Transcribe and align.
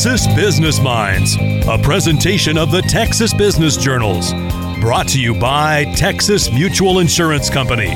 Texas 0.00 0.34
Business 0.34 0.80
Minds, 0.80 1.36
a 1.68 1.76
presentation 1.76 2.56
of 2.56 2.70
the 2.70 2.80
Texas 2.80 3.34
Business 3.34 3.76
Journals. 3.76 4.32
Brought 4.80 5.06
to 5.08 5.20
you 5.20 5.34
by 5.34 5.84
Texas 5.94 6.50
Mutual 6.50 7.00
Insurance 7.00 7.50
Company, 7.50 7.92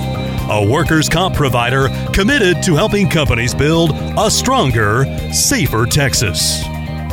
a 0.51 0.69
workers' 0.71 1.09
comp 1.09 1.35
provider 1.35 1.89
committed 2.13 2.63
to 2.65 2.75
helping 2.75 3.09
companies 3.09 3.55
build 3.55 3.93
a 4.19 4.31
stronger, 4.31 5.07
safer 5.33 5.87
Texas. 5.87 6.63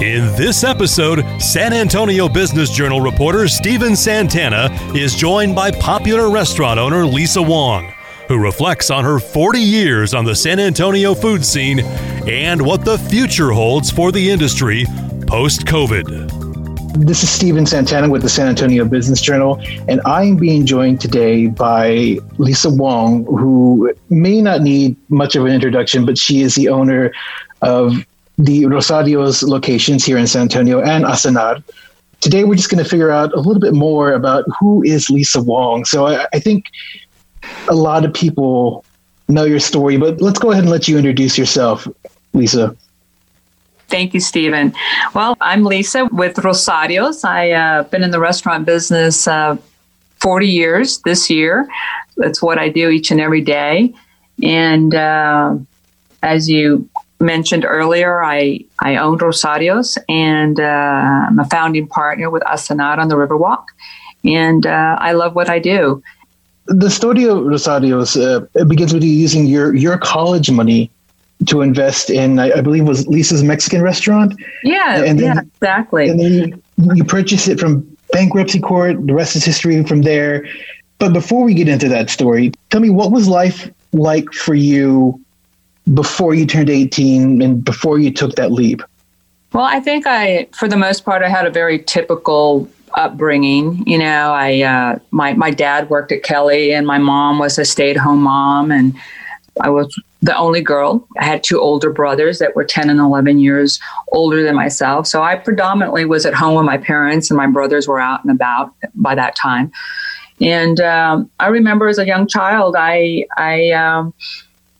In 0.02 0.26
this 0.36 0.66
episode, 0.66 1.24
San 1.42 1.72
Antonio 1.72 2.28
Business 2.28 2.70
Journal 2.70 3.00
reporter 3.00 3.48
Stephen 3.48 3.96
Santana 3.96 4.68
is 4.94 5.16
joined 5.16 5.56
by 5.56 5.72
popular 5.72 6.30
restaurant 6.30 6.82
owner 6.82 7.06
Lisa 7.06 7.42
Wong 7.42 7.94
who 8.32 8.38
reflects 8.38 8.90
on 8.90 9.04
her 9.04 9.20
40 9.20 9.60
years 9.60 10.14
on 10.14 10.24
the 10.24 10.34
San 10.34 10.58
Antonio 10.58 11.14
food 11.14 11.44
scene 11.44 11.80
and 12.28 12.62
what 12.62 12.86
the 12.86 12.98
future 12.98 13.52
holds 13.52 13.90
for 13.90 14.12
the 14.12 14.30
industry 14.30 14.86
post 15.28 15.66
COVID. 15.66 17.06
This 17.06 17.24
is 17.24 17.30
Stephen 17.30 17.66
Santana 17.66 18.10
with 18.10 18.22
the 18.22 18.30
San 18.30 18.48
Antonio 18.48 18.86
Business 18.86 19.22
Journal, 19.22 19.62
and 19.88 20.02
I 20.06 20.24
am 20.24 20.36
being 20.36 20.66
joined 20.66 21.02
today 21.02 21.48
by 21.48 22.20
Lisa 22.38 22.70
Wong, 22.70 23.26
who 23.26 23.94
may 24.10 24.42
not 24.42 24.62
need 24.62 24.96
much 25.10 25.36
of 25.36 25.46
an 25.46 25.52
introduction, 25.52 26.06
but 26.06 26.18
she 26.18 26.42
is 26.42 26.54
the 26.56 26.70
owner 26.70 27.12
of 27.62 28.06
the 28.38 28.66
Rosario's 28.66 29.42
locations 29.42 30.06
here 30.06 30.18
in 30.18 30.28
San 30.28 30.44
Antonio 30.44 30.82
and 30.82 31.06
Ensenada. 31.06 31.64
Today, 32.20 32.44
we're 32.44 32.56
just 32.56 32.70
going 32.70 32.84
to 32.84 32.90
figure 32.90 33.10
out 33.10 33.34
a 33.34 33.40
little 33.40 33.62
bit 33.62 33.74
more 33.74 34.12
about 34.12 34.46
who 34.60 34.84
is 34.84 35.10
Lisa 35.10 35.42
Wong. 35.42 35.86
So 35.86 36.06
I, 36.08 36.28
I 36.34 36.40
think 36.40 36.66
a 37.68 37.74
lot 37.74 38.06
of 38.06 38.14
people 38.14 38.86
know 39.32 39.46
your 39.46 39.60
story, 39.60 39.98
but 39.98 40.22
let's 40.22 40.40
go 40.40 40.52
ahead 40.52 40.64
and 40.64 40.72
let 40.72 40.88
you 40.88 40.98
introduce 40.98 41.38
yourself, 41.38 41.88
Lisa. 42.34 42.76
Thank 43.88 44.14
you, 44.14 44.22
Stephen. 44.22 44.74
Well, 45.14 45.36
I'm 45.42 45.66
Lisa 45.66 46.06
with 46.14 46.40
Rosario's. 46.40 47.26
I've 47.26 47.52
uh, 47.52 47.90
been 47.90 48.04
in 48.04 48.12
the 48.12 48.20
restaurant 48.20 48.66
business 48.66 49.28
uh, 49.28 49.58
40 50.22 50.48
years 50.48 51.00
this 51.00 51.30
year. 51.30 51.68
That's 52.16 52.42
what 52.42 52.58
I 52.58 52.70
do 52.70 52.90
each 52.90 53.12
and 53.12 53.20
every 53.20 53.42
day. 53.42 53.94
And 54.42 54.96
uh, 54.96 55.58
as 56.24 56.50
you 56.50 56.88
mentioned 57.20 57.66
earlier, 57.66 58.24
I, 58.24 58.64
I 58.80 58.96
own 58.96 59.18
Rosario's 59.18 59.98
and 60.08 60.60
uh, 60.60 60.64
I'm 60.64 61.40
a 61.40 61.46
founding 61.46 61.88
partner 61.88 62.30
with 62.30 62.44
Ensenada 62.44 63.02
on 63.02 63.10
the 63.10 63.16
Riverwalk. 63.16 63.66
And 64.24 64.66
uh, 64.66 64.98
I 65.00 65.12
love 65.14 65.36
what 65.36 65.50
I 65.50 65.60
do 65.60 66.02
the 66.68 66.90
Studio 66.90 67.42
Rosario's 67.42 68.16
uh, 68.16 68.42
begins 68.68 68.94
with 68.94 69.04
you 69.04 69.12
using 69.12 69.46
your 69.46 69.76
your 69.76 69.98
college 69.98 70.52
money 70.52 70.90
to 71.48 71.62
invest 71.62 72.10
in, 72.10 72.38
I, 72.40 72.52
I 72.52 72.62
believe, 72.62 72.88
was 72.88 73.08
Lisa's 73.08 73.44
Mexican 73.44 73.82
restaurant. 73.82 74.34
Yeah, 74.64 75.04
and 75.04 75.20
then, 75.20 75.36
yeah, 75.36 75.42
exactly. 75.42 76.10
And 76.10 76.20
then 76.20 76.34
you, 76.34 76.62
you 76.94 77.04
purchase 77.04 77.48
it 77.48 77.60
from 77.60 77.82
bankruptcy 78.12 78.60
court. 78.60 79.08
The 79.08 79.14
rest 79.14 79.36
is 79.36 79.44
history 79.44 79.84
from 79.84 80.04
there. 80.04 80.48
But 81.00 81.14
before 81.14 81.44
we 81.44 81.56
get 81.56 81.68
into 81.68 81.90
that 81.90 82.12
story, 82.12 82.52
tell 82.70 82.80
me 82.80 82.92
what 82.92 83.12
was 83.12 83.28
life 83.28 83.72
like 83.92 84.32
for 84.34 84.54
you 84.54 85.20
before 85.94 86.36
you 86.36 86.46
turned 86.46 86.70
18 86.70 87.42
and 87.42 87.64
before 87.64 88.00
you 88.00 88.12
took 88.12 88.36
that 88.36 88.52
leap? 88.52 88.82
Well, 89.54 89.66
I 89.66 89.80
think 89.80 90.06
I, 90.08 90.48
for 90.54 90.68
the 90.68 90.78
most 90.78 91.04
part, 91.04 91.24
I 91.24 91.30
had 91.30 91.46
a 91.46 91.50
very 91.50 91.80
typical 91.80 92.70
upbringing. 92.96 93.84
You 93.88 93.98
know, 93.98 94.32
I 94.34 94.62
uh, 94.62 95.00
my 95.12 95.34
my 95.34 95.52
dad 95.52 95.90
worked 95.90 96.12
at 96.12 96.24
Kelly, 96.24 96.74
and 96.74 96.86
my 96.86 96.98
mom 96.98 97.40
was 97.40 97.58
a 97.58 97.66
stay 97.66 97.92
at 97.92 97.98
home 97.98 98.22
mom, 98.22 98.72
and 98.72 98.96
I 99.62 99.70
was 99.70 99.94
the 100.22 100.38
only 100.38 100.62
girl. 100.62 101.08
I 101.20 101.26
had 101.26 101.44
two 101.44 101.60
older 101.60 101.92
brothers 101.92 102.40
that 102.40 102.56
were 102.56 102.64
10 102.64 102.90
and 102.90 103.00
11 103.00 103.40
years 103.40 103.80
older 104.12 104.44
than 104.44 104.56
myself. 104.56 105.08
So 105.08 105.24
I 105.24 105.36
predominantly 105.36 106.06
was 106.06 106.26
at 106.26 106.34
home 106.34 106.56
with 106.56 106.66
my 106.66 106.78
parents, 106.78 107.30
and 107.30 107.38
my 107.38 107.48
brothers 107.48 107.88
were 107.88 108.00
out 108.00 108.24
and 108.24 108.32
about 108.32 108.74
by 108.96 109.16
that 109.16 109.36
time. 109.36 109.72
And 110.40 110.80
um, 110.80 111.30
I 111.40 111.48
remember 111.48 111.88
as 111.88 112.00
a 112.00 112.06
young 112.06 112.28
child, 112.28 112.76
I 112.78 113.26
I 113.38 113.72
um, 113.72 114.14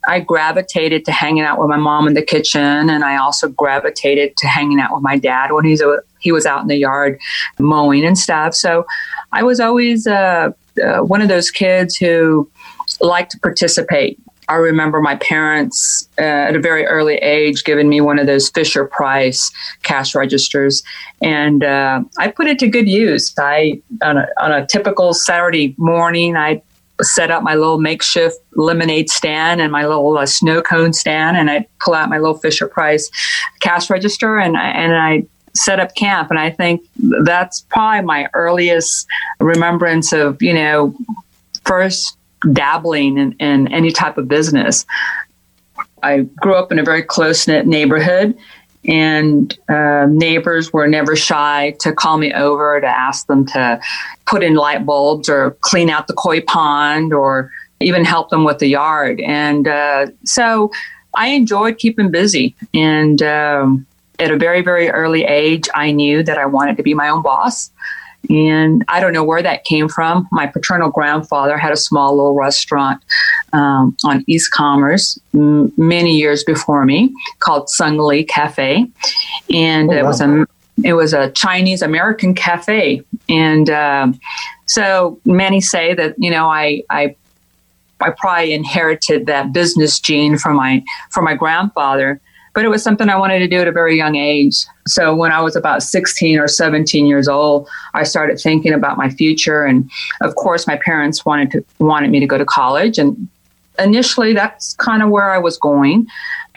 I 0.08 0.20
gravitated 0.20 1.06
to 1.06 1.12
hanging 1.12 1.44
out 1.44 1.60
with 1.60 1.70
my 1.70 1.78
mom 1.78 2.08
in 2.08 2.14
the 2.14 2.24
kitchen, 2.24 2.90
and 2.90 3.04
I 3.04 3.18
also 3.18 3.50
gravitated 3.50 4.38
to 4.38 4.48
hanging 4.48 4.80
out 4.80 4.94
with 4.94 5.04
my 5.04 5.18
dad 5.18 5.52
when 5.52 5.66
he's 5.66 5.82
he 6.22 6.32
was 6.32 6.46
out 6.46 6.62
in 6.62 6.68
the 6.68 6.78
yard 6.78 7.20
mowing 7.60 8.06
and 8.06 8.18
stuff. 8.18 8.56
So 8.56 8.86
I 9.32 9.44
was 9.44 9.60
always 9.60 10.08
uh, 10.08 10.52
uh, 10.84 11.00
one 11.00 11.22
of 11.22 11.28
those 11.28 11.52
kids 11.52 11.96
who 11.96 12.50
liked 13.02 13.32
to 13.32 13.40
participate. 13.40 14.20
I 14.48 14.56
remember 14.56 15.00
my 15.00 15.16
parents 15.16 16.10
uh, 16.20 16.24
at 16.24 16.56
a 16.56 16.60
very 16.60 16.86
early 16.86 17.16
age 17.16 17.64
giving 17.64 17.88
me 17.88 18.02
one 18.02 18.20
of 18.20 18.28
those 18.28 18.50
Fisher 18.50 18.86
Price 18.86 19.50
cash 19.84 20.14
registers, 20.14 20.84
and 21.22 21.64
uh, 21.64 22.02
I 22.18 22.32
put 22.32 22.48
it 22.48 22.60
to 22.60 22.68
good 22.68 22.90
use. 22.90 23.34
I 23.40 23.82
on 24.02 24.18
a, 24.18 24.28
on 24.42 24.52
a 24.52 24.66
typical 24.66 25.14
Saturday 25.14 25.74
morning, 25.78 26.36
I 26.36 26.62
set 27.02 27.32
up 27.32 27.44
my 27.44 27.56
little 27.56 27.80
makeshift 27.80 28.38
lemonade 28.56 29.10
stand 29.10 29.62
and 29.62 29.72
my 29.72 29.86
little 29.86 30.18
uh, 30.18 30.26
snow 30.26 30.62
cone 30.62 30.92
stand, 30.92 31.38
and 31.38 31.50
I 31.50 31.66
pull 31.80 31.94
out 31.94 32.10
my 32.10 32.18
little 32.18 32.38
Fisher 32.38 32.68
Price 32.68 33.10
cash 33.62 33.90
register, 33.90 34.38
and 34.38 34.58
I, 34.58 34.68
and 34.70 34.96
I 34.96 35.26
set 35.56 35.80
up 35.80 35.96
camp. 35.96 36.30
And 36.30 36.40
I 36.40 36.50
think 36.50 36.86
that's 37.24 37.62
probably 37.62 38.06
my 38.06 38.28
earliest 38.34 39.08
remembrance 39.40 40.14
of 40.14 40.42
you 40.42 40.54
know 40.54 40.96
first 41.66 42.18
dabbling 42.54 43.18
in, 43.18 43.34
in 43.34 43.68
any 43.72 43.92
type 43.92 44.18
of 44.18 44.28
business. 44.28 44.86
I 46.04 46.22
grew 46.40 46.56
up 46.56 46.72
in 46.72 46.80
a 46.80 46.84
very 46.84 47.04
close 47.04 47.48
knit 47.48 47.68
neighborhood, 47.68 48.36
and 48.86 49.58
uh, 49.70 50.08
neighbors 50.10 50.74
were 50.74 50.88
never 50.88 51.16
shy 51.16 51.76
to 51.80 51.94
call 51.94 52.18
me 52.18 52.34
over 52.34 52.82
to 52.82 52.88
ask 52.88 53.28
them 53.28 53.46
to 53.48 53.80
put 54.26 54.44
in 54.44 54.56
light 54.56 54.86
bulbs 54.86 55.30
or 55.30 55.52
clean 55.62 55.90
out 55.90 56.08
the 56.08 56.14
koi 56.14 56.42
pond 56.42 57.14
or 57.14 57.52
even 57.80 58.06
help 58.06 58.30
them 58.30 58.44
with 58.44 58.60
the 58.60 58.68
yard. 58.68 59.20
And 59.22 59.68
uh, 59.68 60.08
so 60.24 60.72
I 61.16 61.30
enjoyed 61.30 61.78
keeping 61.78 62.10
busy. 62.12 62.56
And 62.74 63.22
um, 63.22 63.86
at 64.22 64.32
a 64.32 64.38
very, 64.38 64.62
very 64.62 64.90
early 64.90 65.24
age, 65.26 65.68
I 65.74 65.92
knew 65.92 66.24
that 66.24 66.38
I 66.38 66.46
wanted 66.46 66.78
to 66.78 66.84
be 66.84 66.94
my 66.94 67.10
own 67.10 67.22
boss. 67.22 67.72
And 68.30 68.86
I 68.88 69.00
don't 69.00 69.14
know 69.14 69.24
where 69.24 69.42
that 69.42 69.64
came 69.64 69.90
from. 69.90 70.28
My 70.32 70.46
paternal 70.46 70.92
grandfather 70.92 71.58
had 71.58 71.72
a 71.72 71.78
small 71.78 72.16
little 72.16 72.36
restaurant 72.36 73.02
um, 73.52 73.98
on 74.06 74.24
East 74.28 74.52
Commerce 74.52 75.20
m- 75.34 75.74
many 75.76 76.16
years 76.16 76.44
before 76.44 76.86
me 76.86 77.14
called 77.40 77.70
Sung 77.70 77.98
Lee 77.98 78.24
Cafe. 78.24 78.88
And 79.52 79.90
oh, 79.90 79.94
wow. 79.94 80.00
it 80.00 80.06
was 80.06 80.22
a 80.22 80.48
it 80.84 80.94
was 80.94 81.14
a 81.14 81.32
Chinese 81.32 81.82
American 81.82 82.34
cafe, 82.34 83.02
and 83.30 83.70
um, 83.70 84.20
so 84.66 85.20
many 85.26 85.62
say 85.62 85.94
that 85.94 86.16
you 86.18 86.32
know 86.32 86.50
I 86.50 86.84
I 86.90 87.16
I 88.00 88.12
probably 88.12 88.54
inherited 88.54 89.28
that 89.28 89.54
business 89.54 90.00
gene 90.00 90.38
from 90.38 90.56
my 90.56 90.84
from 91.12 91.26
my 91.26 91.36
grandfather, 91.36 92.20
but 92.54 92.66
it 92.66 92.70
was 92.70 92.84
something 92.84 93.10
I 93.10 93.18
wanted 93.18 93.40
to 93.40 93.48
do 93.48 93.58
at 93.60 93.68
a 93.68 93.72
very 93.72 93.96
young 93.96 94.16
age. 94.16 94.66
So 94.88 95.16
when 95.16 95.32
I 95.32 95.42
was 95.42 95.56
about 95.56 95.84
16 95.84 96.38
or 96.38 96.48
17 96.48 97.06
years 97.06 97.28
old, 97.28 97.68
I 97.94 98.04
started 98.04 98.40
thinking 98.40 98.74
about 98.74 98.98
my 98.98 99.10
future, 99.10 99.64
and 99.64 99.90
of 100.22 100.36
course, 100.36 100.68
my 100.68 100.78
parents 100.78 101.26
wanted 101.26 101.52
to 101.52 101.66
wanted 101.80 102.12
me 102.12 102.20
to 102.20 102.28
go 102.28 102.38
to 102.38 102.46
college, 102.46 102.98
and 102.98 103.28
initially 103.80 104.34
that's 104.34 104.74
kind 104.76 105.02
of 105.02 105.10
where 105.10 105.32
I 105.32 105.38
was 105.38 105.58
going. 105.58 106.08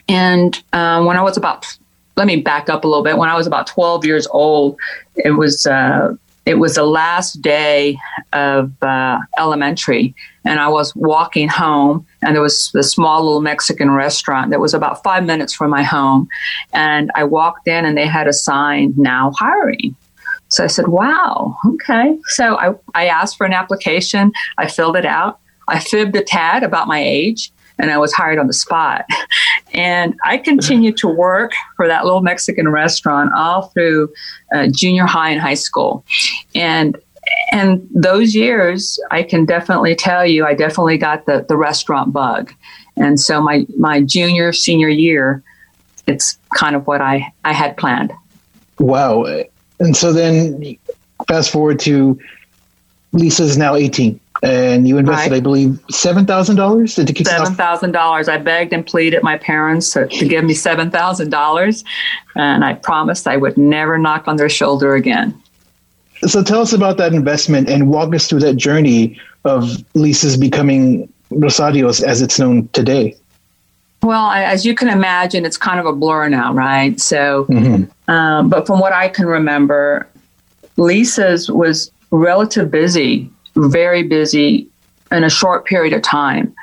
And 0.09 0.62
uh, 0.72 1.03
when 1.05 1.16
I 1.16 1.22
was 1.22 1.37
about 1.37 1.66
let 2.16 2.26
me 2.26 2.37
back 2.37 2.69
up 2.69 2.84
a 2.84 2.88
little 2.88 3.03
bit. 3.03 3.16
When 3.16 3.28
I 3.28 3.34
was 3.34 3.47
about 3.47 3.66
12 3.66 4.05
years 4.05 4.26
old, 4.28 4.78
it 5.16 5.32
was 5.32 5.66
uh, 5.66 6.15
it 6.47 6.55
was 6.55 6.75
the 6.75 6.84
last 6.84 7.41
day 7.41 7.99
of 8.32 8.70
uh, 8.82 9.19
elementary, 9.38 10.14
and 10.44 10.61
I 10.61 10.69
was 10.69 10.94
walking 10.94 11.49
home, 11.49 12.06
and 12.25 12.35
there 12.35 12.43
was 12.43 12.73
a 12.75 12.82
small 12.82 13.25
little 13.25 13.41
Mexican 13.41 13.91
restaurant 13.91 14.50
that 14.50 14.61
was 14.61 14.75
about 14.75 15.03
five 15.03 15.25
minutes 15.25 15.53
from 15.53 15.71
my 15.71 15.82
home, 15.82 16.29
and 16.73 17.11
I 17.15 17.25
walked 17.25 17.69
in, 17.69 17.85
and 17.85 17.97
they 17.97 18.06
had 18.06 18.26
a 18.26 18.32
sign 18.32 18.94
now 18.97 19.32
hiring. 19.37 19.94
So 20.49 20.65
I 20.65 20.69
said, 20.69 20.88
"Wow, 20.88 21.56
okay." 21.67 22.19
So 22.26 22.56
I 22.56 22.75
I 22.94 23.06
asked 23.06 23.37
for 23.37 23.47
an 23.47 23.53
application. 23.53 24.32
I 24.59 24.69
filled 24.69 24.97
it 24.97 25.06
out. 25.06 25.38
I 25.69 25.81
fibbed 25.81 26.17
a 26.17 26.23
tad 26.23 26.62
about 26.62 26.88
my 26.88 27.03
age, 27.03 27.53
and 27.79 27.91
I 27.91 27.99
was 27.99 28.12
hired 28.12 28.38
on 28.38 28.47
the 28.47 28.53
spot. 28.53 29.06
And 29.75 30.15
I 30.25 30.38
continued 30.38 30.97
to 30.99 31.09
work 31.09 31.50
for 31.76 31.88
that 31.88 32.05
little 32.05 32.23
Mexican 32.23 32.69
restaurant 32.69 33.32
all 33.37 33.62
through 33.69 34.09
uh, 34.55 34.69
junior 34.71 35.05
high 35.05 35.31
and 35.31 35.41
high 35.41 35.55
school. 35.55 36.05
And 36.55 36.97
and 37.53 37.87
those 37.94 38.35
years, 38.35 38.99
I 39.11 39.23
can 39.23 39.44
definitely 39.44 39.94
tell 39.94 40.26
you, 40.26 40.44
I 40.44 40.55
definitely 40.55 40.99
got 40.99 41.26
the, 41.26 41.44
the 41.49 41.56
restaurant 41.56 42.12
bug. 42.12 42.53
And 42.97 43.19
so 43.21 43.41
my, 43.41 43.67
my 43.76 44.03
junior, 44.03 44.53
senior 44.53 44.88
year, 44.88 45.43
it's 46.06 46.38
kind 46.56 46.76
of 46.76 46.87
what 46.87 47.00
I, 47.00 47.32
I 47.44 47.53
had 47.53 47.76
planned. 47.76 48.12
Wow. 48.79 49.25
And 49.79 49.97
so 49.97 50.12
then 50.12 50.76
fast 51.29 51.50
forward 51.50 51.81
to 51.81 52.19
Lisa's 53.12 53.56
now 53.56 53.75
18 53.75 54.21
and 54.43 54.87
you 54.87 54.99
invested, 54.99 55.31
right. 55.31 55.37
I 55.37 55.41
believe, 55.41 55.79
seven 55.91 56.26
thousand 56.26 56.56
dollars. 56.56 56.94
Seven 56.94 57.55
thousand 57.55 57.93
dollars? 57.93 58.29
I 58.29 58.37
begged 58.37 58.73
and 58.73 58.85
pleaded 58.85 59.23
my 59.23 59.38
parents 59.38 59.93
to, 59.93 60.06
to 60.06 60.29
give 60.29 60.44
me 60.44 60.53
seven 60.55 60.91
thousand 60.91 61.31
dollars, 61.31 61.85
and 62.35 62.65
I 62.65 62.75
promised 62.75 63.26
I 63.26 63.37
would 63.37 63.56
never 63.56 63.97
knock 63.97 64.29
on 64.29 64.37
their 64.37 64.50
shoulder 64.50 64.94
again. 64.94 65.41
So 66.26 66.43
tell 66.43 66.61
us 66.61 66.73
about 66.73 66.97
that 66.99 67.12
investment 67.12 67.69
and 67.69 67.88
walk 67.88 68.15
us 68.15 68.29
through 68.29 68.41
that 68.41 68.56
journey 68.56 69.21
of 69.44 69.85
Lisa's 69.94 70.37
becoming 70.37 71.12
Rosario's 71.31 72.03
as 72.03 72.23
it's 72.23 72.38
known 72.38 72.69
today. 72.69 73.17
Well, 74.03 74.31
as 74.31 74.67
you 74.67 74.75
can 74.75 74.88
imagine, 74.88 75.47
it's 75.47 75.56
kind 75.56 75.81
of 75.81 75.87
a 75.87 75.93
blur 75.93 76.29
now, 76.29 76.53
right? 76.53 77.00
So, 77.00 77.47
mm-hmm. 77.47 78.11
um, 78.11 78.50
but 78.50 78.67
from 78.67 78.79
what 78.79 78.93
I 78.93 79.09
can 79.09 79.26
remember, 79.26 80.06
Lisa's 80.76 81.50
was 81.50 81.91
relative 82.11 82.71
busy, 82.71 83.31
very 83.56 84.03
busy 84.03 84.69
in 85.11 85.25
a 85.25 85.31
short 85.31 85.65
period 85.65 85.94
of 85.94 86.03
time. 86.03 86.55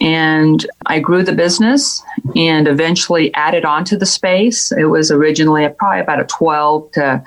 And 0.00 0.66
I 0.86 1.00
grew 1.00 1.22
the 1.22 1.32
business 1.32 2.02
and 2.36 2.68
eventually 2.68 3.32
added 3.34 3.64
on 3.64 3.84
to 3.86 3.96
the 3.96 4.06
space. 4.06 4.70
It 4.72 4.84
was 4.84 5.10
originally 5.10 5.68
probably 5.78 6.00
about 6.00 6.20
a 6.20 6.24
12 6.24 6.92
to, 6.92 7.24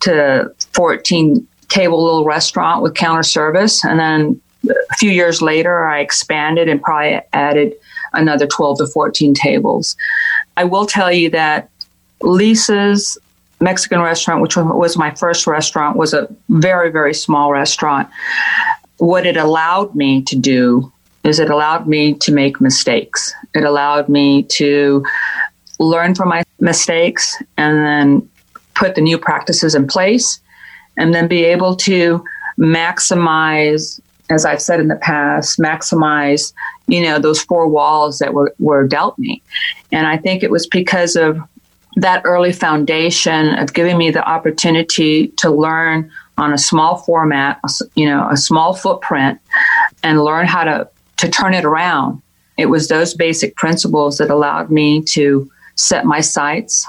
to 0.00 0.52
14 0.72 1.46
table 1.68 2.02
little 2.02 2.24
restaurant 2.24 2.82
with 2.82 2.94
counter 2.94 3.22
service. 3.22 3.84
And 3.84 3.98
then 3.98 4.40
a 4.70 4.94
few 4.96 5.10
years 5.10 5.42
later, 5.42 5.86
I 5.86 6.00
expanded 6.00 6.68
and 6.68 6.82
probably 6.82 7.20
added 7.32 7.74
another 8.14 8.46
12 8.46 8.78
to 8.78 8.86
14 8.86 9.34
tables. 9.34 9.96
I 10.56 10.64
will 10.64 10.86
tell 10.86 11.12
you 11.12 11.30
that 11.30 11.70
Lisa's 12.22 13.18
Mexican 13.60 14.00
restaurant, 14.00 14.40
which 14.40 14.56
was 14.56 14.96
my 14.96 15.14
first 15.14 15.46
restaurant, 15.46 15.96
was 15.96 16.14
a 16.14 16.28
very, 16.48 16.90
very 16.90 17.14
small 17.14 17.52
restaurant. 17.52 18.08
What 18.98 19.26
it 19.26 19.36
allowed 19.36 19.94
me 19.94 20.22
to 20.22 20.36
do 20.36 20.92
is 21.24 21.38
it 21.38 21.50
allowed 21.50 21.86
me 21.86 22.14
to 22.14 22.32
make 22.32 22.60
mistakes. 22.60 23.34
It 23.54 23.64
allowed 23.64 24.08
me 24.08 24.44
to 24.44 25.04
learn 25.78 26.14
from 26.14 26.28
my 26.28 26.44
mistakes 26.60 27.40
and 27.56 27.84
then 27.84 28.28
put 28.78 28.94
the 28.94 29.00
new 29.00 29.18
practices 29.18 29.74
in 29.74 29.86
place 29.86 30.40
and 30.96 31.14
then 31.14 31.28
be 31.28 31.44
able 31.44 31.76
to 31.76 32.24
maximize 32.58 34.00
as 34.30 34.44
I've 34.44 34.62
said 34.62 34.80
in 34.80 34.88
the 34.88 34.96
past, 34.96 35.58
maximize, 35.58 36.52
you 36.86 37.00
know, 37.00 37.18
those 37.18 37.40
four 37.42 37.68
walls 37.68 38.18
that 38.18 38.34
were, 38.34 38.54
were 38.58 38.86
dealt 38.86 39.18
me. 39.18 39.42
And 39.90 40.06
I 40.06 40.16
think 40.16 40.42
it 40.42 40.50
was 40.50 40.66
because 40.66 41.16
of 41.16 41.40
that 41.96 42.22
early 42.24 42.52
foundation 42.52 43.54
of 43.54 43.72
giving 43.72 43.96
me 43.96 44.10
the 44.10 44.26
opportunity 44.28 45.28
to 45.38 45.50
learn 45.50 46.10
on 46.36 46.52
a 46.52 46.58
small 46.58 46.98
format, 46.98 47.60
you 47.94 48.06
know, 48.06 48.28
a 48.30 48.36
small 48.36 48.74
footprint 48.74 49.40
and 50.02 50.22
learn 50.22 50.46
how 50.46 50.62
to, 50.64 50.88
to 51.16 51.28
turn 51.28 51.54
it 51.54 51.64
around. 51.64 52.20
It 52.56 52.66
was 52.66 52.88
those 52.88 53.14
basic 53.14 53.56
principles 53.56 54.18
that 54.18 54.30
allowed 54.30 54.70
me 54.70 55.02
to 55.04 55.50
set 55.74 56.04
my 56.04 56.20
sights 56.20 56.86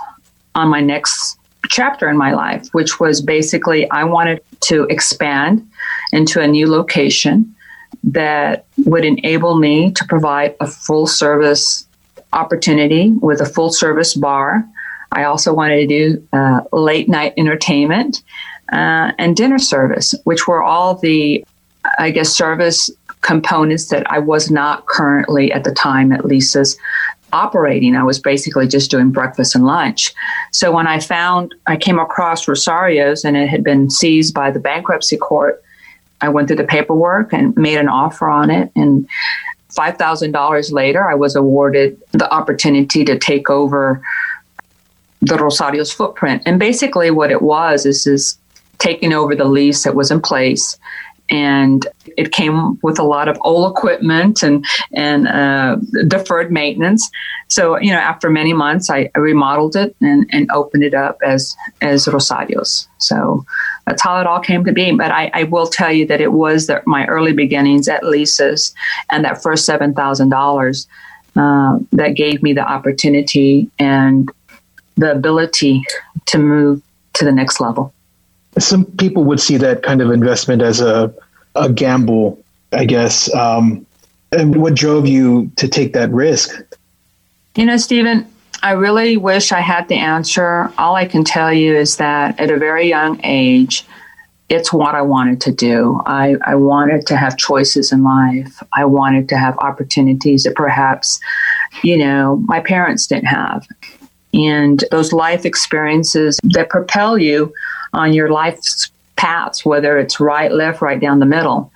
on 0.56 0.68
my 0.68 0.82
next 0.82 1.39
chapter 1.70 2.10
in 2.10 2.18
my 2.18 2.34
life, 2.34 2.68
which 2.74 3.00
was 3.00 3.22
basically 3.22 3.90
I 3.92 4.04
wanted 4.04 4.42
to 4.62 4.84
expand 4.86 5.68
into 6.12 6.42
a 6.42 6.48
new 6.48 6.70
location 6.70 7.56
that 8.04 8.66
would 8.86 9.06
enable 9.06 9.58
me 9.58 9.92
to 9.92 10.06
provide 10.06 10.56
a 10.60 10.68
full 10.68 11.08
service 11.08 11.88
opportunity 12.34 13.12
with 13.22 13.42
a 13.42 13.46
full 13.46 13.72
service 13.72 14.14
bar. 14.14 14.64
I 15.12 15.24
also 15.24 15.54
wanted 15.54 15.78
to 15.78 15.88
do 15.88 16.28
uh, 16.34 16.62
late 16.72 17.10
night 17.10 17.34
entertainment 17.38 18.22
uh, 18.72 19.12
and 19.18 19.36
dinner 19.36 19.58
service, 19.58 20.14
which 20.24 20.48
were 20.48 20.62
all 20.62 20.96
the, 20.96 21.44
I 21.98 22.12
guess, 22.12 22.30
service 22.30 22.92
components 23.22 23.88
that 23.88 24.10
I 24.12 24.20
was 24.20 24.50
not 24.52 24.86
currently 24.86 25.52
at 25.52 25.64
the 25.64 25.74
time 25.74 26.12
at 26.12 26.26
Lisa's 26.26 26.78
operating. 27.34 27.96
I 27.96 28.04
was 28.04 28.20
basically 28.20 28.68
just 28.68 28.92
doing 28.92 29.12
breakfast 29.12 29.56
and 29.56 29.66
lunch. 29.66 30.14
So 30.52 30.72
when 30.72 30.88
I 30.88 31.00
found, 31.00 31.56
I 31.68 31.78
came 31.78 32.00
across 32.00 32.48
Rosario's 32.48 33.24
and 33.24 33.38
it 33.38 33.48
had 33.48 33.64
been 33.64 33.90
seized 33.90 34.34
by 34.34 34.52
the 34.52 34.60
bankruptcy 34.60 35.18
court, 35.18 35.64
I 36.22 36.30
went 36.30 36.48
through 36.48 36.58
the 36.58 36.66
paperwork 36.66 37.34
and 37.34 37.56
made 37.56 37.78
an 37.78 37.88
offer 37.88 38.30
on 38.30 38.50
it. 38.50 38.72
And 38.76 39.08
$5,000 39.72 40.72
later, 40.72 41.10
I 41.10 41.16
was 41.16 41.36
awarded 41.36 42.02
the 42.12 42.32
opportunity 42.34 43.06
to 43.06 43.18
take 43.18 43.50
over 43.50 44.02
the 45.22 45.38
Rosario's 45.38 45.92
footprint. 45.92 46.44
And 46.46 46.60
basically, 46.60 47.12
what 47.12 47.32
it 47.32 47.42
was 47.42 47.86
is, 47.86 48.08
is 48.08 48.38
taking 48.80 49.14
over 49.14 49.36
the 49.36 49.46
lease 49.46 49.84
that 49.84 49.96
was 49.96 50.12
in 50.12 50.22
place 50.22 50.78
and 51.30 51.88
it 52.18 52.32
came 52.32 52.80
with 52.82 53.00
a 53.00 53.04
lot 53.04 53.28
of 53.28 53.38
old 53.42 53.72
equipment 53.72 54.42
and 54.44 54.66
and 54.94 55.28
uh, 55.28 55.78
deferred 56.08 56.52
maintenance. 56.52 57.10
So 57.48 57.80
you 57.80 57.92
know, 57.92 58.00
after 58.00 58.30
many 58.30 58.54
months, 58.54 58.90
I, 58.90 59.10
I, 59.16 59.20
remodeled 59.20 59.76
it 59.76 59.96
and, 60.02 60.28
and 60.32 60.50
opened 60.52 60.84
it 60.84 60.94
up 60.94 61.18
as 61.24 61.56
as 61.82 62.06
Rosarios. 62.06 62.88
So 62.98 63.46
that's 63.86 64.02
how 64.02 64.20
it 64.20 64.28
all 64.28 64.40
came 64.40 64.66
to 64.66 64.72
be. 64.72 64.92
But 64.92 65.12
I, 65.12 65.32
I 65.34 65.44
will 65.44 65.68
tell 65.68 65.92
you 65.92 66.06
that 66.08 66.22
it 66.22 66.34
was 66.34 66.68
the, 66.68 66.82
my 66.86 67.06
early 67.08 67.34
beginnings 67.34 67.88
at 67.88 68.04
Lisa's 68.04 68.74
and 69.12 69.24
that 69.26 69.42
first 69.42 69.66
seven 69.66 69.94
thousand 69.94 70.34
uh, 70.34 70.38
dollars 70.38 70.88
that 71.36 72.16
gave 72.16 72.44
me 72.44 72.54
the 72.54 72.68
opportunity 72.68 73.70
and 73.80 74.30
the 74.98 75.12
ability 75.12 75.84
to 76.26 76.38
move 76.38 76.82
to 77.14 77.24
the 77.24 77.32
next 77.32 77.60
level 77.60 77.94
some 78.62 78.86
people 78.86 79.24
would 79.26 79.40
see 79.40 79.58
that 79.58 79.84
kind 79.84 80.02
of 80.02 80.12
investment 80.12 80.62
as 80.62 80.82
a 80.82 81.14
a 81.56 81.72
gamble, 81.72 82.42
I 82.72 82.86
guess. 82.86 83.34
Um, 83.34 83.86
and 84.32 84.62
what 84.62 84.76
drove 84.76 85.08
you 85.08 85.52
to 85.58 85.68
take 85.68 85.94
that 85.94 86.12
risk? 86.12 86.62
You 87.56 87.66
know, 87.66 87.78
Stephen, 87.78 88.32
I 88.62 88.72
really 88.72 89.18
wish 89.18 89.52
I 89.52 89.60
had 89.60 89.88
the 89.88 89.96
answer. 89.96 90.72
All 90.78 90.96
I 90.96 91.06
can 91.06 91.24
tell 91.24 91.52
you 91.52 91.76
is 91.76 91.98
that 91.98 92.40
at 92.40 92.52
a 92.52 92.58
very 92.58 92.88
young 92.88 93.20
age, 93.24 93.86
it's 94.50 94.74
what 94.74 94.96
I 94.96 95.02
wanted 95.02 95.42
to 95.42 95.52
do. 95.52 96.02
I, 96.06 96.36
I 96.46 96.56
wanted 96.56 97.06
to 97.08 97.18
have 97.18 97.38
choices 97.38 97.92
in 97.92 98.04
life. 98.04 98.62
I 98.74 98.86
wanted 98.86 99.30
to 99.30 99.38
have 99.38 99.58
opportunities 99.60 100.44
that 100.44 100.56
perhaps, 100.56 101.20
you 101.84 101.98
know, 101.98 102.38
my 102.48 102.60
parents 102.60 103.08
didn't 103.08 103.28
have. 103.28 103.68
And 104.34 104.84
those 104.92 105.14
life 105.14 105.46
experiences 105.46 106.40
that 106.44 106.70
propel 106.70 107.18
you 107.18 107.54
on 107.94 108.14
your 108.14 108.30
life's 108.30 108.92
paths, 109.16 109.66
whether 109.66 109.98
it's 109.98 110.20
right, 110.20 110.52
left, 110.52 110.82
right 110.82 111.00
down 111.00 111.20
the 111.20 111.26
middle. 111.26 111.72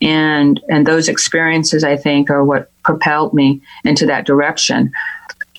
And 0.00 0.60
and 0.68 0.86
those 0.86 1.08
experiences 1.08 1.82
I 1.82 1.96
think 1.96 2.30
are 2.30 2.44
what 2.44 2.70
propelled 2.84 3.34
me 3.34 3.60
into 3.84 4.06
that 4.06 4.26
direction. 4.26 4.92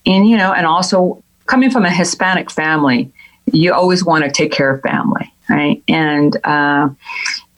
And 0.06 0.28
you 0.28 0.38
know, 0.38 0.54
and 0.54 0.66
also 0.66 1.22
coming 1.46 1.72
from 1.72 1.84
a 1.84 1.92
Hispanic 1.92 2.50
family, 2.50 3.12
you 3.52 3.74
always 3.74 4.06
want 4.06 4.24
to 4.24 4.32
take 4.32 4.52
care 4.52 4.70
of 4.70 4.82
family, 4.82 5.32
right? 5.50 5.84
And 5.88 6.38
uh, 6.46 6.90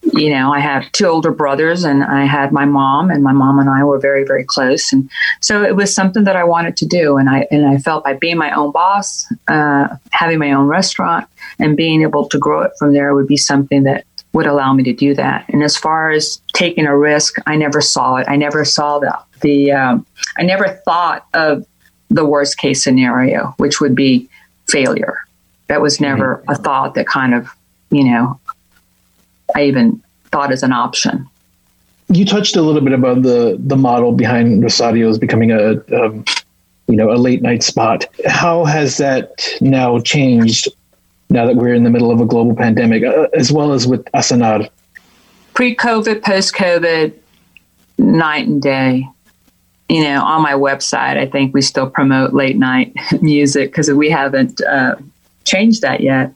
you 0.03 0.29
know, 0.29 0.51
I 0.51 0.59
have 0.59 0.91
two 0.91 1.05
older 1.05 1.31
brothers 1.31 1.83
and 1.83 2.03
I 2.03 2.25
had 2.25 2.51
my 2.51 2.65
mom 2.65 3.11
and 3.11 3.23
my 3.23 3.31
mom 3.31 3.59
and 3.59 3.69
I 3.69 3.83
were 3.83 3.99
very, 3.99 4.23
very 4.25 4.43
close. 4.43 4.91
And 4.91 5.09
so 5.41 5.63
it 5.63 5.75
was 5.75 5.93
something 5.93 6.23
that 6.23 6.35
I 6.35 6.43
wanted 6.43 6.75
to 6.77 6.85
do. 6.85 7.17
And 7.17 7.29
I, 7.29 7.47
and 7.51 7.65
I 7.65 7.77
felt 7.77 8.03
by 8.03 8.13
being 8.13 8.37
my 8.37 8.51
own 8.51 8.71
boss, 8.71 9.31
uh, 9.47 9.87
having 10.11 10.39
my 10.39 10.51
own 10.51 10.67
restaurant 10.67 11.27
and 11.59 11.77
being 11.77 12.01
able 12.01 12.27
to 12.29 12.37
grow 12.39 12.61
it 12.61 12.71
from 12.79 12.93
there 12.93 13.13
would 13.13 13.27
be 13.27 13.37
something 13.37 13.83
that 13.83 14.05
would 14.33 14.47
allow 14.47 14.73
me 14.73 14.83
to 14.83 14.93
do 14.93 15.13
that. 15.13 15.45
And 15.49 15.63
as 15.63 15.77
far 15.77 16.11
as 16.11 16.41
taking 16.53 16.87
a 16.87 16.97
risk, 16.97 17.35
I 17.45 17.55
never 17.55 17.81
saw 17.81 18.15
it. 18.15 18.27
I 18.27 18.37
never 18.37 18.65
saw 18.65 18.99
the, 18.99 19.17
the, 19.41 19.71
um, 19.71 20.05
I 20.37 20.43
never 20.43 20.81
thought 20.85 21.27
of 21.33 21.65
the 22.09 22.25
worst 22.25 22.57
case 22.57 22.83
scenario, 22.83 23.53
which 23.57 23.79
would 23.79 23.95
be 23.95 24.29
failure. 24.67 25.19
That 25.67 25.81
was 25.81 26.01
never 26.01 26.43
a 26.47 26.55
thought 26.55 26.95
that 26.95 27.07
kind 27.07 27.33
of, 27.33 27.49
you 27.91 28.03
know, 28.03 28.39
I 29.55 29.63
even 29.63 30.01
thought 30.31 30.51
as 30.51 30.63
an 30.63 30.71
option. 30.71 31.27
You 32.09 32.25
touched 32.25 32.55
a 32.55 32.61
little 32.61 32.81
bit 32.81 32.93
about 32.93 33.21
the 33.21 33.57
the 33.59 33.77
model 33.77 34.11
behind 34.11 34.63
Rosario's 34.63 35.17
becoming 35.17 35.51
a, 35.51 35.73
a 35.73 36.11
you 36.87 36.97
know 36.97 37.11
a 37.11 37.15
late 37.15 37.41
night 37.41 37.63
spot. 37.63 38.05
How 38.25 38.65
has 38.65 38.97
that 38.97 39.31
now 39.61 39.99
changed 39.99 40.67
now 41.29 41.45
that 41.45 41.55
we're 41.55 41.73
in 41.73 41.83
the 41.83 41.89
middle 41.89 42.11
of 42.11 42.19
a 42.19 42.25
global 42.25 42.55
pandemic, 42.55 43.03
uh, 43.03 43.27
as 43.33 43.51
well 43.51 43.71
as 43.71 43.87
with 43.87 44.05
Ensenada? 44.13 44.69
Pre 45.53 45.75
COVID, 45.75 46.21
post 46.21 46.53
COVID, 46.53 47.13
night 47.97 48.47
and 48.47 48.61
day. 48.61 49.07
You 49.87 50.03
know, 50.03 50.23
on 50.23 50.41
my 50.41 50.53
website, 50.53 51.17
I 51.17 51.25
think 51.25 51.53
we 51.53 51.61
still 51.61 51.89
promote 51.89 52.33
late 52.33 52.57
night 52.57 52.93
music 53.21 53.71
because 53.71 53.91
we 53.91 54.09
haven't 54.09 54.61
uh, 54.61 54.95
changed 55.43 55.81
that 55.81 56.01
yet. 56.01 56.33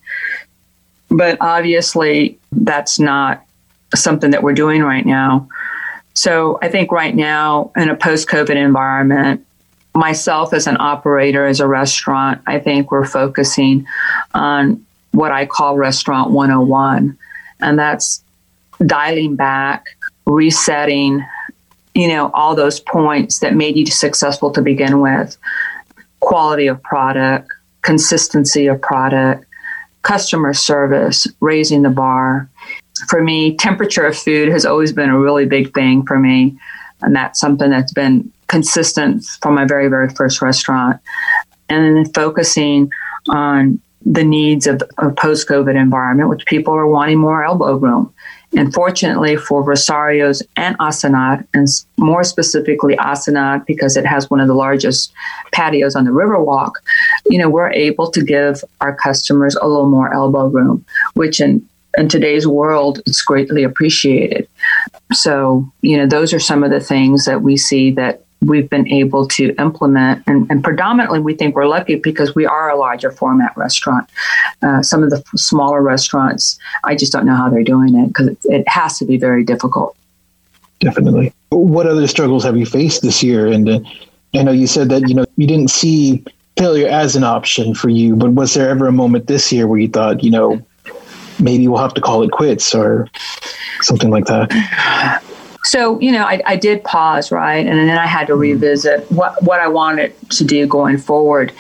But 1.09 1.37
obviously, 1.39 2.39
that's 2.51 2.99
not 2.99 3.45
something 3.93 4.31
that 4.31 4.43
we're 4.43 4.53
doing 4.53 4.81
right 4.81 5.05
now. 5.05 5.47
So 6.13 6.57
I 6.61 6.69
think 6.69 6.91
right 6.91 7.15
now, 7.15 7.71
in 7.75 7.89
a 7.89 7.95
post 7.95 8.27
COVID 8.27 8.55
environment, 8.55 9.45
myself 9.93 10.53
as 10.53 10.67
an 10.67 10.77
operator, 10.79 11.45
as 11.45 11.59
a 11.59 11.67
restaurant, 11.67 12.41
I 12.47 12.59
think 12.59 12.91
we're 12.91 13.05
focusing 13.05 13.85
on 14.33 14.85
what 15.11 15.31
I 15.31 15.45
call 15.45 15.77
Restaurant 15.77 16.31
101. 16.31 17.17
And 17.61 17.79
that's 17.79 18.23
dialing 18.85 19.35
back 19.35 19.85
resetting, 20.25 21.25
you 21.93 22.07
know, 22.07 22.31
all 22.33 22.55
those 22.55 22.79
points 22.79 23.39
that 23.39 23.55
made 23.55 23.77
you 23.77 23.85
successful 23.85 24.51
to 24.51 24.61
begin 24.61 24.99
with 24.99 25.37
quality 26.19 26.67
of 26.67 26.81
product, 26.83 27.49
consistency 27.81 28.67
of 28.67 28.81
product, 28.81 29.45
customer 30.05 30.53
service, 30.53 31.27
raising 31.41 31.81
the 31.81 31.89
bar. 31.89 32.47
For 33.09 33.21
me, 33.21 33.57
temperature 33.57 34.05
of 34.05 34.15
food 34.15 34.49
has 34.49 34.65
always 34.65 34.93
been 34.93 35.09
a 35.09 35.19
really 35.19 35.45
big 35.45 35.73
thing 35.73 36.05
for 36.05 36.17
me. 36.19 36.57
And 37.01 37.15
that's 37.15 37.39
something 37.39 37.69
that's 37.71 37.91
been 37.91 38.31
consistent 38.47 39.25
from 39.41 39.55
my 39.55 39.65
very, 39.65 39.89
very 39.89 40.09
first 40.09 40.41
restaurant. 40.41 41.01
And 41.69 41.97
then 41.97 42.13
focusing 42.13 42.91
on 43.29 43.81
the 44.05 44.23
needs 44.23 44.67
of 44.67 44.83
a 44.99 45.09
post 45.09 45.47
COVID 45.49 45.75
environment, 45.75 46.29
which 46.29 46.45
people 46.45 46.73
are 46.75 46.87
wanting 46.87 47.17
more 47.17 47.43
elbow 47.43 47.75
room. 47.75 48.13
And 48.55 48.73
fortunately 48.73 49.35
for 49.35 49.61
Rosario's 49.61 50.41
and 50.55 50.75
Ensenada, 50.79 51.45
and 51.53 51.67
more 51.97 52.23
specifically 52.23 52.97
Ensenada, 52.97 53.63
because 53.67 53.97
it 53.97 54.05
has 54.05 54.29
one 54.29 54.39
of 54.39 54.47
the 54.47 54.53
largest 54.53 55.11
patios 55.51 55.95
on 55.95 56.05
the 56.05 56.11
Riverwalk, 56.11 56.73
you 57.29 57.37
know, 57.37 57.49
we're 57.49 57.71
able 57.71 58.09
to 58.11 58.23
give 58.23 58.63
our 58.81 58.95
customers 58.95 59.55
a 59.55 59.67
little 59.67 59.89
more 59.89 60.13
elbow 60.13 60.47
room, 60.47 60.85
which 61.13 61.39
in 61.41 61.67
in 61.97 62.09
today's 62.09 62.45
world, 62.45 62.99
it's 63.05 63.21
greatly 63.21 63.63
appreciated. 63.63 64.47
So, 65.13 65.71
you 65.81 65.97
know, 65.97 66.05
those 66.05 66.33
are 66.33 66.39
some 66.39 66.63
of 66.63 66.71
the 66.71 66.79
things 66.79 67.23
that 67.23 67.41
we 67.41 67.57
see 67.57 67.91
that 67.91 68.24
we've 68.41 68.69
been 68.69 68.87
able 68.87 69.27
to 69.27 69.55
implement. 69.59 70.23
And, 70.27 70.49
and, 70.49 70.63
predominantly, 70.63 71.19
we 71.19 71.33
think 71.33 71.55
we're 71.55 71.67
lucky 71.67 71.95
because 71.95 72.35
we 72.35 72.45
are 72.45 72.69
a 72.69 72.77
larger 72.77 73.11
format 73.11 73.55
restaurant. 73.57 74.09
Uh, 74.61 74.81
some 74.81 75.03
of 75.03 75.09
the 75.09 75.23
smaller 75.35 75.81
restaurants, 75.81 76.57
I 76.83 76.95
just 76.95 77.11
don't 77.11 77.25
know 77.25 77.35
how 77.35 77.49
they're 77.49 77.63
doing 77.63 77.95
it 77.95 78.07
because 78.07 78.27
it, 78.27 78.37
it, 78.43 78.67
has 78.67 78.97
to 78.99 79.05
be 79.05 79.17
very 79.17 79.43
difficult. 79.43 79.95
Definitely. 80.79 81.33
What 81.49 81.87
other 81.87 82.07
struggles 82.07 82.43
have 82.43 82.57
you 82.57 82.65
faced 82.65 83.01
this 83.01 83.23
year? 83.23 83.47
And 83.47 83.69
uh, 83.69 83.79
I 84.33 84.43
know 84.43 84.51
you 84.51 84.67
said 84.67 84.89
that 84.89 85.07
you 85.07 85.15
know 85.15 85.25
you 85.37 85.47
didn't 85.47 85.69
see 85.69 86.23
failure 86.57 86.87
as 86.87 87.15
an 87.15 87.23
option 87.23 87.73
for 87.73 87.89
you, 87.89 88.15
but 88.15 88.31
was 88.33 88.53
there 88.53 88.69
ever 88.69 88.87
a 88.87 88.91
moment 88.91 89.27
this 89.27 89.51
year 89.51 89.67
where 89.67 89.79
you 89.79 89.87
thought, 89.87 90.23
you 90.23 90.31
know, 90.31 90.61
maybe 91.39 91.67
we'll 91.67 91.81
have 91.81 91.93
to 91.93 92.01
call 92.01 92.23
it 92.23 92.31
quits 92.31 92.73
or 92.73 93.07
something 93.81 94.09
like 94.09 94.25
that? 94.25 95.21
So, 95.65 95.99
you 95.99 96.11
know, 96.11 96.23
I, 96.23 96.41
I 96.45 96.55
did 96.57 96.83
pause, 96.83 97.31
right? 97.31 97.65
And 97.65 97.89
then 97.89 97.97
I 97.97 98.05
had 98.05 98.27
to 98.27 98.33
mm-hmm. 98.33 98.41
revisit 98.41 99.11
what, 99.11 99.41
what 99.41 99.59
I 99.59 99.67
wanted 99.67 100.13
to 100.29 100.43
do 100.43 100.67
going 100.67 100.99
forward. 100.99 101.51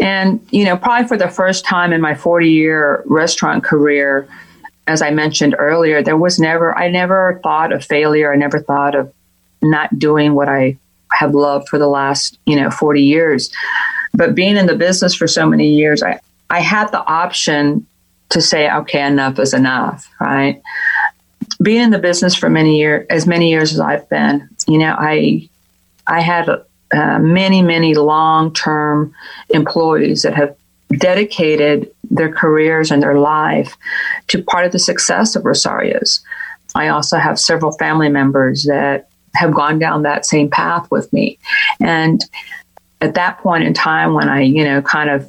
And, 0.00 0.44
you 0.50 0.64
know, 0.64 0.76
probably 0.76 1.06
for 1.06 1.16
the 1.16 1.28
first 1.28 1.64
time 1.64 1.92
in 1.92 2.00
my 2.00 2.16
40 2.16 2.50
year 2.50 3.04
restaurant 3.06 3.62
career, 3.62 4.28
as 4.88 5.00
I 5.02 5.10
mentioned 5.10 5.54
earlier, 5.56 6.02
there 6.02 6.16
was 6.16 6.40
never, 6.40 6.76
I 6.76 6.90
never 6.90 7.40
thought 7.44 7.72
of 7.72 7.84
failure. 7.84 8.32
I 8.32 8.36
never 8.36 8.58
thought 8.58 8.96
of 8.96 9.14
not 9.62 9.96
doing 10.00 10.34
what 10.34 10.48
I 10.48 10.76
have 11.12 11.32
loved 11.32 11.68
for 11.68 11.78
the 11.78 11.86
last, 11.86 12.36
you 12.46 12.56
know, 12.56 12.70
40 12.70 13.00
years. 13.00 13.52
But 14.14 14.34
being 14.34 14.56
in 14.56 14.66
the 14.66 14.74
business 14.74 15.14
for 15.14 15.28
so 15.28 15.46
many 15.46 15.68
years, 15.68 16.02
I, 16.02 16.18
I 16.50 16.58
had 16.58 16.88
the 16.88 17.06
option 17.06 17.86
to 18.30 18.40
say, 18.40 18.68
okay, 18.68 19.06
enough 19.06 19.38
is 19.38 19.54
enough, 19.54 20.10
right? 20.20 20.60
Being 21.62 21.82
in 21.82 21.90
the 21.90 21.98
business 21.98 22.34
for 22.34 22.48
many 22.48 22.78
years, 22.78 23.06
as 23.10 23.26
many 23.26 23.50
years 23.50 23.72
as 23.72 23.80
I've 23.80 24.08
been, 24.08 24.48
you 24.66 24.78
know, 24.78 24.94
I 24.98 25.48
I 26.06 26.20
had 26.20 26.48
uh, 26.48 27.18
many, 27.18 27.62
many 27.62 27.94
long-term 27.94 29.14
employees 29.50 30.22
that 30.22 30.34
have 30.34 30.54
dedicated 30.98 31.90
their 32.10 32.30
careers 32.30 32.90
and 32.90 33.02
their 33.02 33.18
life 33.18 33.76
to 34.28 34.42
part 34.42 34.66
of 34.66 34.72
the 34.72 34.78
success 34.78 35.34
of 35.34 35.44
Rosario's. 35.44 36.20
I 36.74 36.88
also 36.88 37.18
have 37.18 37.38
several 37.38 37.72
family 37.72 38.08
members 38.08 38.64
that 38.64 39.08
have 39.34 39.54
gone 39.54 39.78
down 39.78 40.02
that 40.02 40.26
same 40.26 40.50
path 40.50 40.90
with 40.90 41.12
me, 41.12 41.38
and 41.80 42.24
at 43.00 43.14
that 43.14 43.38
point 43.38 43.64
in 43.64 43.74
time, 43.74 44.14
when 44.14 44.28
I, 44.28 44.42
you 44.42 44.64
know, 44.64 44.80
kind 44.82 45.10
of 45.10 45.28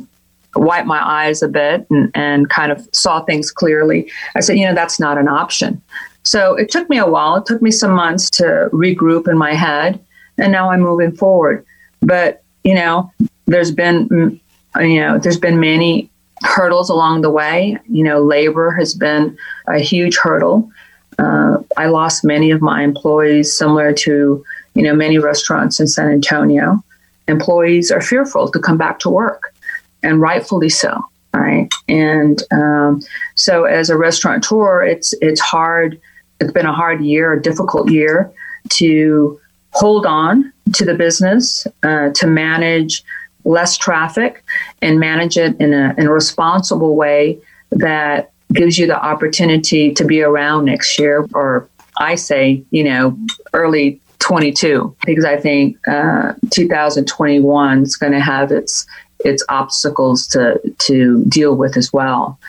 wiped 0.55 0.88
my 0.88 1.01
eyes 1.05 1.41
a 1.41 1.48
bit 1.48 1.86
and, 1.89 2.10
and 2.15 2.50
kind 2.50 2.72
of 2.72 2.88
saw 2.94 3.22
things 3.24 3.51
clearly, 3.51 4.10
I 4.36 4.39
said, 4.39 4.58
you 4.58 4.65
know, 4.65 4.74
that's 4.74 5.00
not 5.00 5.17
an 5.17 5.27
option. 5.27 5.82
So 6.25 6.55
it 6.55 6.72
took 6.72 6.89
me 6.89 6.98
a 6.98 7.05
while. 7.05 7.36
It 7.36 7.46
took 7.46 7.62
me 7.62 7.72
some 7.72 7.91
months 7.91 8.29
to 8.32 8.70
regroup 8.74 9.27
in 9.27 9.38
my 9.38 9.53
head, 9.53 10.03
and 10.38 10.51
now 10.51 10.72
I'm 10.72 10.82
moving 10.82 11.15
forward. 11.15 11.65
But 12.01 12.44
you 12.63 12.74
know, 12.74 13.12
there's 13.46 13.72
been 13.72 14.10
mm, 14.10 14.39
you 14.82 15.00
know 15.00 15.20
there's 15.20 15.39
been 15.39 15.60
many 15.60 16.10
hurdles 16.41 16.89
along 16.89 17.22
the 17.22 17.29
way. 17.29 17.77
You 17.88 18.03
know, 18.03 18.22
labor 18.22 18.72
has 18.72 18.96
been 18.96 19.38
a 19.67 19.79
huge 19.79 20.17
hurdle. 20.17 20.70
Uh, 21.17 21.58
I 21.77 21.86
lost 21.86 22.25
many 22.25 22.51
of 22.51 22.62
my 22.62 22.84
employees, 22.84 23.55
similar 23.55 23.94
to 23.94 24.44
you 24.74 24.82
know 24.82 24.96
many 24.96 25.20
restaurants 25.20 25.79
in 25.79 25.88
San 25.88 26.10
Antonio. 26.10 26.84
Employees 27.27 27.91
are 27.91 28.01
fearful 28.01 28.50
to 28.50 28.60
come 28.60 28.77
back 28.77 28.98
to 29.00 29.10
work, 29.12 29.53
and 30.01 30.20
rightfully 30.20 30.70
so. 30.70 31.00
Right, 31.36 31.70
and 31.88 32.41
um, 32.51 33.01
so 33.36 33.65
as 33.65 33.91
a 33.91 33.98
restaurateur, 33.98 34.82
it's 34.82 35.13
it's 35.22 35.39
hard 35.39 36.01
it's 36.39 36.51
been 36.51 36.65
a 36.65 36.74
hard 36.74 37.01
year, 37.01 37.34
a 37.34 37.42
difficult 37.42 37.89
year 37.89 38.32
to 38.70 39.39
hold 39.72 40.06
on 40.06 40.51
to 40.74 40.86
the 40.86 40.94
business, 40.94 41.68
uh, 41.84 42.10
to 42.12 42.27
manage 42.27 43.04
less 43.44 43.77
traffic 43.77 44.44
and 44.82 45.00
manage 45.00 45.38
it 45.38 45.60
in 45.60 45.74
a, 45.74 45.94
in 45.98 46.08
a 46.08 46.12
responsible 46.12 46.96
way 46.96 47.39
that 47.72 48.32
gives 48.54 48.77
you 48.77 48.88
the 48.88 49.00
opportunity 49.04 49.94
to 49.94 50.04
be 50.04 50.22
around 50.22 50.65
next 50.65 50.98
year, 50.98 51.27
or 51.34 51.70
I 51.98 52.15
say, 52.15 52.63
you 52.72 52.84
know, 52.84 53.18
early 53.54 54.01
22, 54.20 54.96
because 55.06 55.25
I 55.25 55.38
think 55.38 55.77
uh, 55.88 56.34
2021 56.51 57.84
is 57.84 57.96
going 57.96 58.13
to 58.13 58.20
have 58.20 58.51
its 58.51 58.86
its 59.24 59.44
obstacles 59.50 60.27
to 60.27 60.60
to 60.80 61.24
deal 61.25 61.56
with 61.56 61.77
as 61.77 61.92
well. 61.94 62.39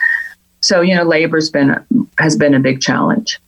So 0.61 0.81
you 0.81 0.95
know, 0.95 1.03
labor's 1.03 1.49
been 1.49 1.85
has 2.19 2.35
been 2.35 2.53
a 2.53 2.59
big 2.59 2.81
challenge. 2.81 3.39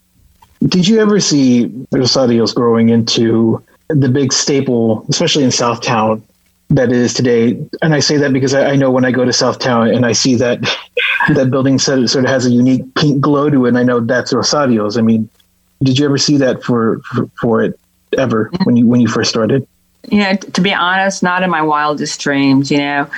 Did 0.67 0.87
you 0.87 0.99
ever 0.99 1.19
see 1.19 1.67
Rosario's 1.91 2.53
growing 2.53 2.89
into 2.89 3.63
the 3.87 4.09
big 4.09 4.33
staple, 4.33 5.05
especially 5.09 5.43
in 5.43 5.49
Southtown, 5.49 6.21
that 6.69 6.91
is 6.91 7.13
today? 7.13 7.59
And 7.81 7.93
I 7.93 7.99
say 7.99 8.17
that 8.17 8.33
because 8.33 8.53
I, 8.53 8.71
I 8.71 8.75
know 8.75 8.91
when 8.91 9.05
I 9.05 9.11
go 9.11 9.23
to 9.23 9.31
Southtown 9.31 9.95
and 9.95 10.05
I 10.05 10.11
see 10.11 10.35
that 10.35 10.59
that 11.33 11.49
building 11.49 11.79
sort 11.79 11.99
of, 11.99 12.09
sort 12.09 12.25
of 12.25 12.31
has 12.31 12.45
a 12.45 12.51
unique 12.51 12.93
pink 12.95 13.21
glow 13.21 13.49
to 13.49 13.65
it, 13.65 13.69
and 13.69 13.77
I 13.77 13.83
know 13.83 13.99
that's 13.99 14.33
Rosario's. 14.33 14.97
I 14.97 15.01
mean, 15.01 15.29
did 15.81 15.97
you 15.97 16.05
ever 16.05 16.17
see 16.17 16.37
that 16.37 16.63
for, 16.63 16.99
for, 17.01 17.29
for 17.39 17.63
it 17.63 17.79
ever 18.17 18.51
when 18.63 18.75
you 18.75 18.85
when 18.85 18.99
you 18.99 19.07
first 19.07 19.29
started? 19.29 19.67
Yeah, 20.09 20.35
to 20.35 20.61
be 20.61 20.73
honest, 20.73 21.23
not 21.23 21.43
in 21.43 21.49
my 21.49 21.61
wildest 21.61 22.19
dreams. 22.19 22.71
You 22.71 22.79
know, 22.79 23.09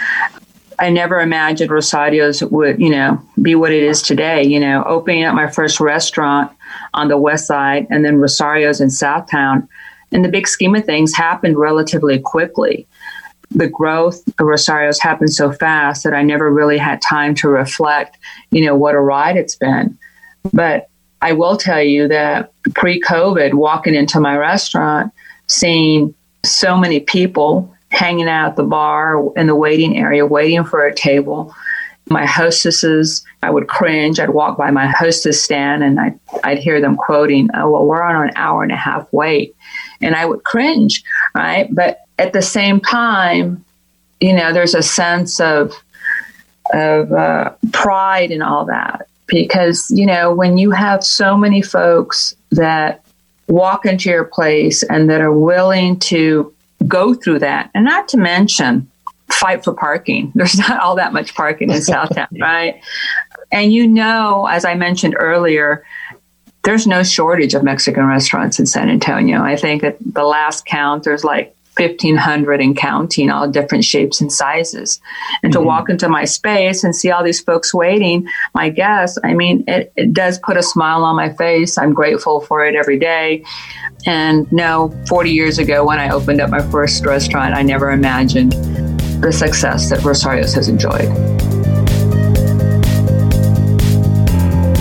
I 0.82 0.90
never 0.90 1.20
imagined 1.20 1.70
Rosario's 1.70 2.44
would, 2.44 2.82
you 2.82 2.90
know, 2.90 3.22
be 3.40 3.54
what 3.54 3.72
it 3.72 3.84
is 3.84 4.02
today. 4.02 4.44
You 4.44 4.60
know, 4.60 4.84
opening 4.86 5.24
up 5.24 5.36
my 5.36 5.48
first 5.48 5.80
restaurant 5.80 6.52
on 6.96 7.08
the 7.08 7.20
west 7.20 7.46
side 7.46 7.86
and 7.92 8.04
then 8.04 8.18
Rosario's 8.18 8.82
in 8.82 8.88
Southtown. 8.88 9.68
In 10.12 10.24
the 10.24 10.30
big 10.30 10.48
scheme 10.48 10.74
of 10.74 10.84
things, 10.84 11.16
happened 11.16 11.58
relatively 11.58 12.20
quickly. 12.20 12.88
The 13.52 13.70
growth 13.70 14.28
of 14.40 14.48
Rosario's 14.48 15.00
happened 15.00 15.32
so 15.32 15.52
fast 15.52 16.04
that 16.04 16.16
I 16.16 16.24
never 16.24 16.50
really 16.50 16.80
had 16.80 17.00
time 17.00 17.36
to 17.36 17.48
reflect, 17.48 18.18
you 18.50 18.66
know, 18.66 18.76
what 18.76 18.96
a 18.96 19.00
ride 19.00 19.38
it's 19.38 19.56
been. 19.56 19.96
But 20.52 20.90
I 21.22 21.34
will 21.34 21.58
tell 21.58 21.82
you 21.82 22.08
that 22.08 22.52
pre 22.74 23.00
COVID, 23.00 23.54
walking 23.54 23.94
into 23.94 24.20
my 24.20 24.36
restaurant, 24.36 25.14
seeing 25.48 26.16
so 26.44 26.76
many 26.76 27.02
people 27.02 27.72
hanging 27.92 28.28
out 28.28 28.52
at 28.52 28.56
the 28.56 28.64
bar 28.64 29.32
in 29.36 29.48
the 29.48 29.56
waiting 29.56 29.98
area, 29.98 30.26
waiting 30.26 30.64
for 30.64 30.86
a 30.86 30.96
table, 30.96 31.54
my 32.08 32.26
hostesses, 32.26 33.24
I 33.44 33.52
would 33.52 33.68
cringe. 33.68 34.20
I'd 34.20 34.32
walk 34.32 34.58
by 34.58 34.72
my 34.72 34.88
hostess 34.88 35.42
stand 35.42 35.84
and 35.84 36.00
I'd, 36.00 36.20
I'd 36.44 36.60
hear 36.60 36.82
them 36.82 36.96
quoting, 36.96 37.50
oh, 37.54 37.70
well, 37.70 37.86
we're 37.86 38.02
on 38.02 38.28
an 38.28 38.34
hour 38.36 38.64
and 38.64 38.72
a 38.72 38.78
half 38.78 39.08
wait. 39.12 39.56
And 40.02 40.16
I 40.16 40.26
would 40.26 40.44
cringe, 40.44 41.04
right? 41.36 41.74
But 41.74 42.02
at 42.18 42.34
the 42.34 42.42
same 42.42 42.80
time, 42.80 43.64
you 44.20 44.34
know, 44.34 44.54
there's 44.54 44.76
a 44.76 44.84
sense 44.84 45.40
of, 45.40 45.74
of 46.74 47.12
uh, 47.12 47.54
pride 47.72 48.32
in 48.32 48.42
all 48.42 48.66
that. 48.66 49.08
Because, 49.28 49.90
you 49.90 50.06
know, 50.06 50.34
when 50.34 50.58
you 50.58 50.72
have 50.72 51.04
so 51.06 51.38
many 51.38 51.62
folks 51.62 52.36
that 52.52 53.04
walk 53.48 53.86
into 53.86 54.10
your 54.10 54.26
place 54.26 54.84
and 54.84 55.10
that 55.10 55.22
are 55.22 55.32
willing 55.32 55.98
to 56.00 56.54
go 56.88 57.14
through 57.14 57.40
that, 57.40 57.70
and 57.74 57.86
not 57.86 58.08
to 58.10 58.18
mention, 58.18 58.90
fight 59.32 59.64
for 59.64 59.74
parking. 59.74 60.32
There's 60.36 60.58
not 60.58 60.80
all 60.80 60.96
that 60.96 61.14
much 61.14 61.34
parking 61.36 61.72
in 61.72 61.78
Southtown, 61.78 62.28
right? 62.40 62.82
And 63.52 63.74
you 63.74 63.88
know, 63.88 64.48
as 64.48 64.66
I 64.66 64.76
mentioned 64.76 65.16
earlier, 65.18 65.86
there's 66.64 66.86
no 66.86 67.02
shortage 67.02 67.56
of 67.56 67.64
Mexican 67.64 68.06
restaurants 68.06 68.60
in 68.60 68.68
San 68.68 68.88
Antonio. 68.88 69.42
I 69.42 69.56
think 69.56 69.84
at 69.84 69.98
the 70.00 70.24
last 70.24 70.66
count, 70.66 71.04
there's 71.04 71.24
like 71.24 71.56
1500 71.78 72.62
and 72.62 72.76
counting 72.76 73.30
all 73.30 73.48
different 73.48 73.84
shapes 73.84 74.20
and 74.20 74.32
sizes. 74.32 75.00
And 75.42 75.54
mm-hmm. 75.54 75.62
to 75.62 75.66
walk 75.66 75.90
into 75.90 76.10
my 76.10 76.26
space 76.26 76.84
and 76.84 76.96
see 76.96 77.12
all 77.12 77.24
these 77.24 77.40
folks 77.40 77.74
waiting 77.74 78.28
my 78.54 78.70
guests 78.70 79.18
i 79.24 79.34
mean 79.34 79.64
it, 79.68 79.92
it 79.96 80.14
does 80.14 80.40
put 80.40 80.58
a 80.58 80.64
smile 80.64 81.04
on 81.04 81.16
my 81.16 81.32
face. 81.34 81.78
I'm 81.78 81.94
grateful 81.94 82.42
for 82.42 82.66
it 82.66 82.76
every 82.76 83.00
day. 83.00 83.44
And 84.06 84.52
no 84.52 84.94
40 85.08 85.32
years 85.32 85.60
ago 85.60 85.86
when 85.86 86.00
i 86.00 86.10
opened 86.10 86.42
up 86.42 86.50
my 86.50 86.62
first 86.72 87.06
restaurant 87.06 87.56
i 87.56 87.62
never 87.62 87.92
imagined 87.92 88.54
the 89.22 89.32
success 89.32 89.90
that 89.90 90.00
rosarios 90.00 90.56
has 90.56 90.68
enjoyed. 90.68 91.10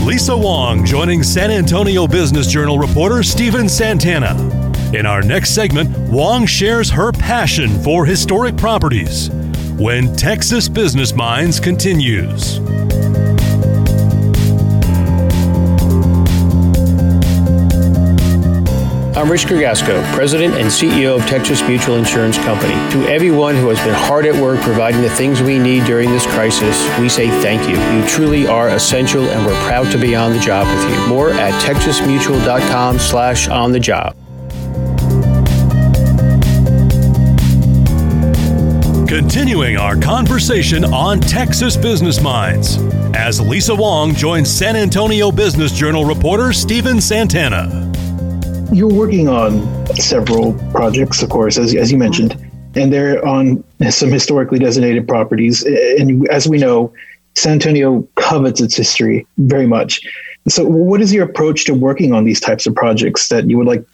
Lisa 0.06 0.36
wong 0.36 0.84
joining 0.84 1.22
san 1.22 1.50
antonio 1.50 2.06
business 2.06 2.46
journal 2.46 2.78
reporter 2.78 3.22
stephen 3.22 3.68
santana 3.68 4.59
in 4.94 5.06
our 5.06 5.22
next 5.22 5.54
segment, 5.54 5.88
Wong 6.10 6.46
shares 6.46 6.90
her 6.90 7.12
passion 7.12 7.70
for 7.82 8.04
historic 8.04 8.56
properties 8.56 9.30
when 9.78 10.14
Texas 10.16 10.68
Business 10.68 11.14
Minds 11.14 11.60
continues. 11.60 12.58
I'm 19.16 19.30
Rich 19.30 19.46
Gergasco, 19.46 20.02
President 20.14 20.54
and 20.54 20.66
CEO 20.68 21.20
of 21.20 21.26
Texas 21.26 21.62
Mutual 21.68 21.96
Insurance 21.96 22.38
Company. 22.38 22.72
To 22.92 23.06
everyone 23.08 23.54
who 23.54 23.68
has 23.68 23.78
been 23.80 23.94
hard 23.94 24.24
at 24.24 24.34
work 24.34 24.60
providing 24.60 25.02
the 25.02 25.10
things 25.10 25.42
we 25.42 25.58
need 25.58 25.84
during 25.84 26.10
this 26.10 26.26
crisis, 26.26 26.82
we 26.98 27.08
say 27.08 27.28
thank 27.42 27.68
you. 27.68 27.76
You 27.76 28.08
truly 28.08 28.46
are 28.46 28.70
essential 28.70 29.22
and 29.24 29.46
we're 29.46 29.62
proud 29.66 29.92
to 29.92 29.98
be 29.98 30.16
on 30.16 30.32
the 30.32 30.40
job 30.40 30.66
with 30.66 30.90
you. 30.90 31.06
More 31.06 31.30
at 31.32 31.52
texasmutual.com 31.62 32.98
slash 32.98 33.46
on 33.48 33.72
the 33.72 33.80
job. 33.80 34.16
Continuing 39.10 39.76
our 39.76 39.96
conversation 39.96 40.84
on 40.84 41.18
Texas 41.18 41.76
Business 41.76 42.20
Minds 42.20 42.76
as 43.12 43.40
Lisa 43.40 43.74
Wong 43.74 44.14
joins 44.14 44.48
San 44.48 44.76
Antonio 44.76 45.32
Business 45.32 45.72
Journal 45.72 46.04
reporter 46.04 46.52
Stephen 46.52 47.00
Santana. 47.00 47.90
You're 48.72 48.86
working 48.86 49.26
on 49.26 49.84
several 49.96 50.52
projects, 50.70 51.24
of 51.24 51.28
course, 51.28 51.58
as, 51.58 51.74
as 51.74 51.90
you 51.90 51.98
mentioned, 51.98 52.36
and 52.76 52.92
they're 52.92 53.26
on 53.26 53.64
some 53.90 54.12
historically 54.12 54.60
designated 54.60 55.08
properties. 55.08 55.64
And 55.64 56.28
as 56.28 56.46
we 56.46 56.58
know, 56.58 56.92
San 57.34 57.54
Antonio 57.54 58.06
covets 58.14 58.60
its 58.60 58.76
history 58.76 59.26
very 59.38 59.66
much. 59.66 60.02
So, 60.48 60.64
what 60.64 61.00
is 61.00 61.12
your 61.12 61.24
approach 61.24 61.64
to 61.64 61.74
working 61.74 62.12
on 62.12 62.22
these 62.22 62.38
types 62.38 62.64
of 62.64 62.76
projects 62.76 63.26
that 63.26 63.50
you 63.50 63.58
would 63.58 63.66
like, 63.66 63.84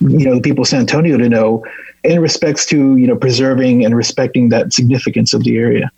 you 0.00 0.24
know, 0.26 0.34
the 0.34 0.40
people 0.40 0.62
of 0.62 0.68
San 0.68 0.80
Antonio 0.80 1.16
to 1.16 1.28
know 1.28 1.64
in 2.02 2.20
respects 2.20 2.66
to 2.66 2.96
you 2.96 3.06
know 3.06 3.16
preserving 3.16 3.84
and 3.84 3.96
respecting 3.96 4.50
that 4.50 4.72
significance 4.72 5.34
of 5.34 5.44
the 5.44 5.56
area? 5.56 5.90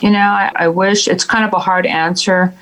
You 0.00 0.10
know, 0.10 0.18
I, 0.18 0.52
I 0.54 0.68
wish 0.68 1.08
it's 1.08 1.24
kind 1.24 1.44
of 1.44 1.52
a 1.52 1.58
hard 1.58 1.86
answer, 1.86 2.54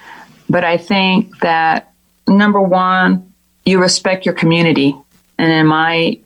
but 0.49 0.65
I 0.65 0.77
think 0.79 1.39
that 1.41 1.93
number 2.27 2.61
one, 2.61 3.33
you 3.65 3.81
respect 3.81 4.25
your 4.25 4.35
community, 4.35 4.97
and 5.39 5.53
in 5.53 5.67
my 5.67 6.19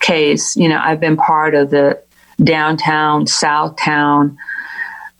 case, 0.00 0.56
you 0.56 0.68
know, 0.68 0.80
I've 0.82 1.00
been 1.00 1.16
part 1.16 1.54
of 1.54 1.70
the 1.70 2.02
downtown, 2.42 3.26
Southtown 3.26 4.36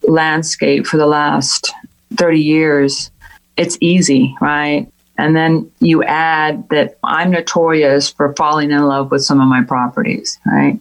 landscape 0.02 0.86
for 0.86 0.96
the 0.96 1.06
last 1.06 1.72
30 2.16 2.40
years. 2.40 3.10
It's 3.56 3.76
easy, 3.80 4.34
right? 4.40 4.90
And 5.20 5.36
then 5.36 5.70
you 5.80 6.02
add 6.02 6.66
that 6.70 6.98
I'm 7.04 7.30
notorious 7.30 8.08
for 8.08 8.34
falling 8.34 8.70
in 8.70 8.82
love 8.82 9.10
with 9.10 9.22
some 9.22 9.38
of 9.38 9.48
my 9.48 9.62
properties, 9.62 10.38
right? 10.46 10.80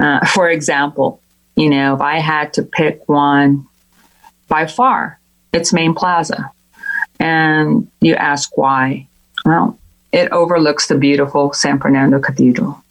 Uh, 0.00 0.26
for 0.26 0.50
example, 0.50 1.20
you 1.54 1.70
know, 1.70 1.94
if 1.94 2.00
I 2.00 2.18
had 2.18 2.52
to 2.54 2.64
pick 2.64 3.08
one 3.08 3.66
by 4.48 4.66
far, 4.66 5.20
it's 5.52 5.72
Main 5.72 5.94
Plaza. 5.94 6.50
And 7.20 7.88
you 8.00 8.16
ask 8.16 8.56
why. 8.56 9.06
Well, 9.44 9.78
it 10.10 10.32
overlooks 10.32 10.88
the 10.88 10.96
beautiful 10.96 11.52
San 11.52 11.78
Fernando 11.78 12.18
Cathedral. 12.18 12.82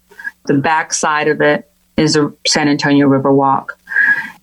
The 0.45 0.53
back 0.53 0.93
side 0.93 1.27
of 1.27 1.41
it 1.41 1.69
is 1.97 2.13
the 2.13 2.33
San 2.47 2.69
Antonio 2.69 3.07
River 3.07 3.33
Walk. 3.33 3.77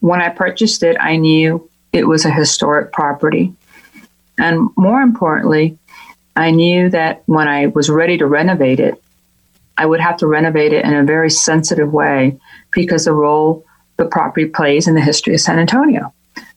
When 0.00 0.20
I 0.20 0.28
purchased 0.28 0.82
it, 0.82 0.98
I 1.00 1.16
knew 1.16 1.70
it 1.94 2.06
was 2.06 2.26
a 2.26 2.30
historic 2.30 2.92
property. 2.92 3.54
And 4.38 4.68
more 4.76 5.00
importantly, 5.00 5.78
I 6.36 6.50
knew 6.50 6.90
that 6.90 7.22
when 7.26 7.48
I 7.48 7.66
was 7.66 7.88
ready 7.88 8.18
to 8.18 8.26
renovate 8.26 8.78
it, 8.78 9.02
I 9.78 9.86
would 9.86 10.00
have 10.00 10.18
to 10.18 10.26
renovate 10.26 10.72
it 10.72 10.84
in 10.84 10.94
a 10.94 11.04
very 11.04 11.30
sensitive 11.30 11.92
way 11.92 12.38
because 12.70 13.04
the 13.06 13.12
role 13.12 13.64
the 13.96 14.04
property 14.04 14.46
plays 14.46 14.86
in 14.86 14.94
the 14.94 15.00
history 15.00 15.34
of 15.34 15.40
San 15.40 15.58
Antonio. 15.58 16.12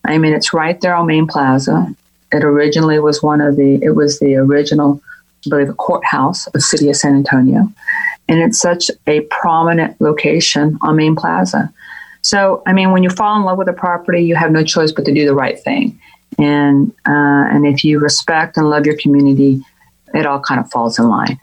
I 0.05 0.17
mean, 0.17 0.33
it's 0.33 0.53
right 0.53 0.79
there 0.81 0.95
on 0.95 1.07
Main 1.07 1.27
Plaza. 1.27 1.93
It 2.31 2.43
originally 2.43 2.99
was 2.99 3.23
one 3.23 3.41
of 3.41 3.55
the, 3.55 3.79
it 3.81 3.95
was 3.95 4.19
the 4.19 4.35
original, 4.35 5.01
I 5.45 5.49
believe, 5.49 5.75
courthouse 5.77 6.47
of 6.47 6.53
the 6.53 6.61
city 6.61 6.89
of 6.89 6.95
San 6.95 7.15
Antonio. 7.15 7.71
And 8.27 8.39
it's 8.39 8.59
such 8.59 8.91
a 9.07 9.21
prominent 9.21 9.99
location 9.99 10.77
on 10.81 10.97
Main 10.97 11.15
Plaza. 11.15 11.73
So, 12.21 12.61
I 12.65 12.73
mean, 12.73 12.91
when 12.91 13.03
you 13.03 13.09
fall 13.09 13.37
in 13.37 13.43
love 13.43 13.57
with 13.57 13.69
a 13.69 13.73
property, 13.73 14.23
you 14.23 14.35
have 14.35 14.51
no 14.51 14.63
choice 14.63 14.91
but 14.91 15.05
to 15.05 15.13
do 15.13 15.25
the 15.25 15.33
right 15.33 15.59
thing. 15.59 15.99
And, 16.37 16.91
uh, 17.05 17.49
and 17.51 17.65
if 17.65 17.83
you 17.83 17.99
respect 17.99 18.57
and 18.57 18.69
love 18.69 18.85
your 18.85 18.97
community, 18.97 19.61
it 20.13 20.25
all 20.25 20.39
kind 20.39 20.59
of 20.59 20.69
falls 20.71 20.99
in 20.99 21.09
line. 21.09 21.39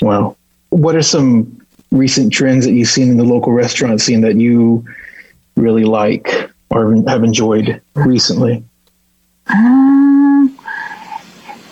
Wow. 0.00 0.36
What 0.70 0.96
are 0.96 1.02
some 1.02 1.60
recent 1.90 2.32
trends 2.32 2.64
that 2.64 2.72
you've 2.72 2.88
seen 2.88 3.10
in 3.10 3.16
the 3.16 3.24
local 3.24 3.52
restaurant 3.52 4.00
scene 4.00 4.22
that 4.22 4.36
you 4.36 4.84
really 5.56 5.84
like 5.84 6.50
or 6.70 6.94
have 7.06 7.22
enjoyed 7.22 7.80
recently? 7.94 8.64
Um, 9.46 10.58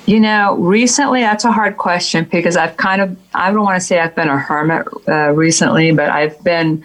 you 0.06 0.20
know, 0.20 0.56
recently, 0.56 1.20
that's 1.20 1.44
a 1.44 1.52
hard 1.52 1.76
question 1.76 2.28
because 2.30 2.56
I've 2.56 2.76
kind 2.76 3.00
of, 3.00 3.16
I 3.32 3.52
don't 3.52 3.62
want 3.62 3.80
to 3.80 3.86
say 3.86 3.98
I've 3.98 4.14
been 4.14 4.28
a 4.28 4.38
hermit 4.38 4.86
uh, 5.08 5.30
recently, 5.30 5.92
but 5.92 6.10
I've 6.10 6.42
been 6.42 6.84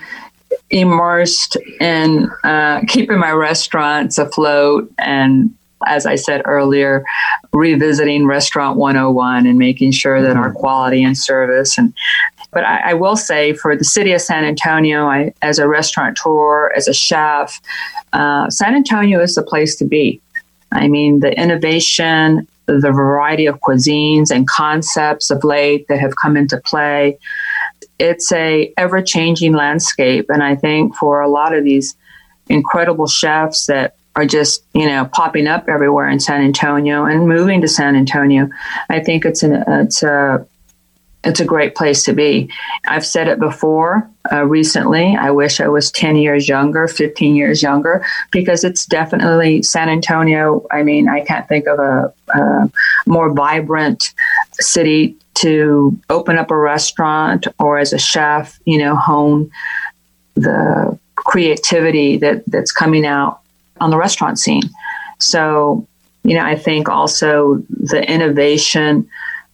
immersed 0.70 1.58
in 1.80 2.30
uh, 2.44 2.82
keeping 2.88 3.20
my 3.20 3.32
restaurants 3.32 4.18
afloat 4.18 4.92
and 4.98 5.54
as 5.88 6.06
I 6.06 6.16
said 6.16 6.42
earlier, 6.46 7.04
revisiting 7.54 8.26
Restaurant 8.26 8.78
101 8.78 9.46
and 9.46 9.60
making 9.60 9.92
sure 9.92 10.22
that 10.22 10.36
our 10.36 10.50
mm-hmm. 10.50 10.58
quality 10.58 11.04
and 11.04 11.18
service 11.18 11.78
and 11.78 11.94
but 12.52 12.64
I, 12.64 12.92
I, 12.92 12.94
will 12.94 13.18
say 13.18 13.52
for 13.52 13.76
the 13.76 13.84
city 13.84 14.14
of 14.14 14.22
San 14.22 14.46
Antonio, 14.46 15.08
I, 15.08 15.34
as 15.42 15.60
a 15.60 15.68
restaurateur, 15.68 16.72
as 16.74 16.88
a 16.88 16.94
chef, 16.94 17.62
uh, 18.14 18.50
San 18.50 18.76
Antonio 18.76 19.22
is 19.22 19.36
the 19.36 19.44
place 19.44 19.76
to 19.76 19.86
be. 19.86 20.22
I 20.72 20.88
mean, 20.88 21.20
the 21.20 21.38
innovation, 21.38 22.48
the 22.66 22.80
variety 22.80 23.46
of 23.46 23.60
cuisines 23.60 24.32
and 24.32 24.48
concepts 24.48 25.30
of 25.32 25.44
late 25.44 25.90
that 25.90 26.00
have 26.00 26.16
come 26.16 26.38
into 26.38 26.58
play. 26.62 27.20
It's 28.00 28.32
a 28.32 28.74
ever 28.78 29.02
changing 29.02 29.54
landscape, 29.54 30.26
and 30.30 30.44
I 30.44 30.56
think 30.56 30.96
for 30.96 31.22
a 31.22 31.30
lot 31.30 31.54
of 31.54 31.64
these 31.64 31.96
incredible 32.48 33.08
chefs 33.08 33.66
that 33.68 33.96
are 34.16 34.26
just 34.26 34.64
you 34.74 34.86
know 34.86 35.06
popping 35.06 35.48
up 35.48 35.68
everywhere 35.68 36.10
in 36.10 36.20
San 36.20 36.42
Antonio 36.42 37.06
and 37.06 37.28
moving 37.28 37.62
to 37.62 37.68
San 37.68 37.96
Antonio. 37.96 38.50
I 38.90 39.00
think 39.00 39.26
it's 39.26 39.44
an 39.44 39.64
it's 39.68 40.04
a 40.04 40.46
it's 41.26 41.40
a 41.40 41.46
great 41.46 41.76
place 41.76 42.04
to 42.04 42.14
be. 42.14 42.50
I've 42.88 43.06
said 43.06 43.28
it 43.28 43.40
before 43.40 44.08
uh, 44.32 44.46
recently. 44.46 45.16
I 45.16 45.32
wish 45.32 45.60
I 45.60 45.68
was 45.68 45.92
10 45.92 46.18
years 46.18 46.48
younger, 46.48 46.88
15 46.88 47.36
years 47.36 47.64
younger, 47.64 48.06
because 48.32 48.64
it's 48.64 48.86
definitely 48.86 49.64
San 49.64 49.90
Antonio. 49.90 50.66
I 50.72 50.84
mean, 50.84 51.10
I 51.10 51.22
can't 51.22 51.48
think 51.48 51.66
of 51.68 51.80
a, 51.80 52.14
a 52.30 52.72
more 53.08 53.34
vibrant 53.34 54.14
city 54.54 55.18
to 55.36 55.98
open 56.10 56.38
up 56.38 56.52
a 56.52 56.58
restaurant 56.58 57.48
or 57.60 57.78
as 57.78 57.94
a 57.94 57.98
chef, 57.98 58.60
you 58.66 58.78
know, 58.78 58.96
hone 58.96 59.52
the 60.36 60.98
creativity 61.16 62.18
that, 62.18 62.44
that's 62.48 62.72
coming 62.72 63.06
out 63.06 63.40
on 63.80 63.90
the 63.90 63.98
restaurant 63.98 64.40
scene. 64.40 64.64
So, 65.20 65.88
you 66.24 66.36
know, 66.36 66.44
I 66.44 66.56
think 66.56 66.90
also 66.90 67.64
the 67.70 68.04
innovation 68.10 69.08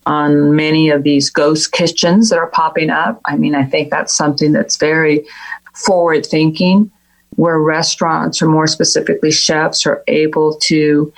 on 0.05 0.55
many 0.55 0.89
of 0.89 1.03
these 1.03 1.29
ghost 1.29 1.71
kitchens 1.71 2.29
that 2.29 2.39
are 2.39 2.47
popping 2.47 2.89
up. 2.89 3.21
I 3.25 3.37
mean, 3.37 3.53
I 3.53 3.65
think 3.65 3.89
that's 3.89 4.13
something 4.13 4.51
that's 4.51 4.77
very 4.77 5.25
forward 5.73 6.25
thinking, 6.25 6.91
where 7.35 7.59
restaurants, 7.59 8.41
or 8.41 8.47
more 8.47 8.67
specifically 8.67 9.31
chefs, 9.31 9.85
are 9.85 10.03
able 10.07 10.55
to 10.55 11.13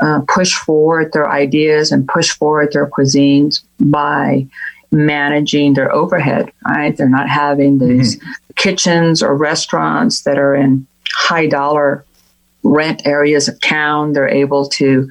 uh, 0.00 0.20
push 0.28 0.54
forward 0.54 1.12
their 1.12 1.30
ideas 1.30 1.92
and 1.92 2.08
push 2.08 2.30
forward 2.30 2.72
their 2.72 2.86
cuisines 2.86 3.62
by 3.80 4.46
managing 4.90 5.74
their 5.74 5.92
overhead, 5.92 6.50
right? 6.66 6.96
They're 6.96 7.08
not 7.08 7.28
having 7.28 7.78
these 7.78 8.16
mm-hmm. 8.16 8.30
kitchens 8.56 9.22
or 9.22 9.36
restaurants 9.36 10.22
that 10.22 10.38
are 10.38 10.54
in 10.54 10.86
high 11.14 11.46
dollar 11.46 12.04
rent 12.62 13.06
areas 13.06 13.48
of 13.48 13.60
town. 13.60 14.12
They're 14.12 14.28
able 14.28 14.68
to 14.70 15.08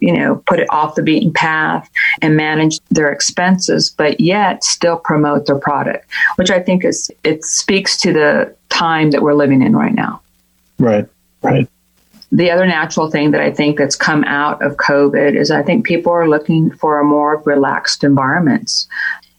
you 0.00 0.16
know, 0.16 0.42
put 0.46 0.58
it 0.58 0.66
off 0.70 0.94
the 0.94 1.02
beaten 1.02 1.32
path 1.32 1.88
and 2.22 2.36
manage 2.36 2.80
their 2.90 3.12
expenses, 3.12 3.90
but 3.90 4.18
yet 4.18 4.64
still 4.64 4.96
promote 4.96 5.46
their 5.46 5.58
product, 5.58 6.06
which 6.36 6.50
I 6.50 6.60
think 6.60 6.84
is, 6.84 7.10
it 7.22 7.44
speaks 7.44 8.00
to 8.00 8.12
the 8.12 8.54
time 8.70 9.10
that 9.10 9.22
we're 9.22 9.34
living 9.34 9.62
in 9.62 9.76
right 9.76 9.94
now. 9.94 10.22
Right, 10.78 11.06
right. 11.42 11.68
The 12.32 12.50
other 12.50 12.66
natural 12.66 13.10
thing 13.10 13.32
that 13.32 13.40
I 13.40 13.50
think 13.50 13.76
that's 13.76 13.96
come 13.96 14.24
out 14.24 14.62
of 14.62 14.76
COVID 14.76 15.34
is 15.36 15.50
I 15.50 15.62
think 15.62 15.84
people 15.84 16.12
are 16.12 16.28
looking 16.28 16.70
for 16.70 17.00
a 17.00 17.04
more 17.04 17.42
relaxed 17.44 18.04
environments. 18.04 18.86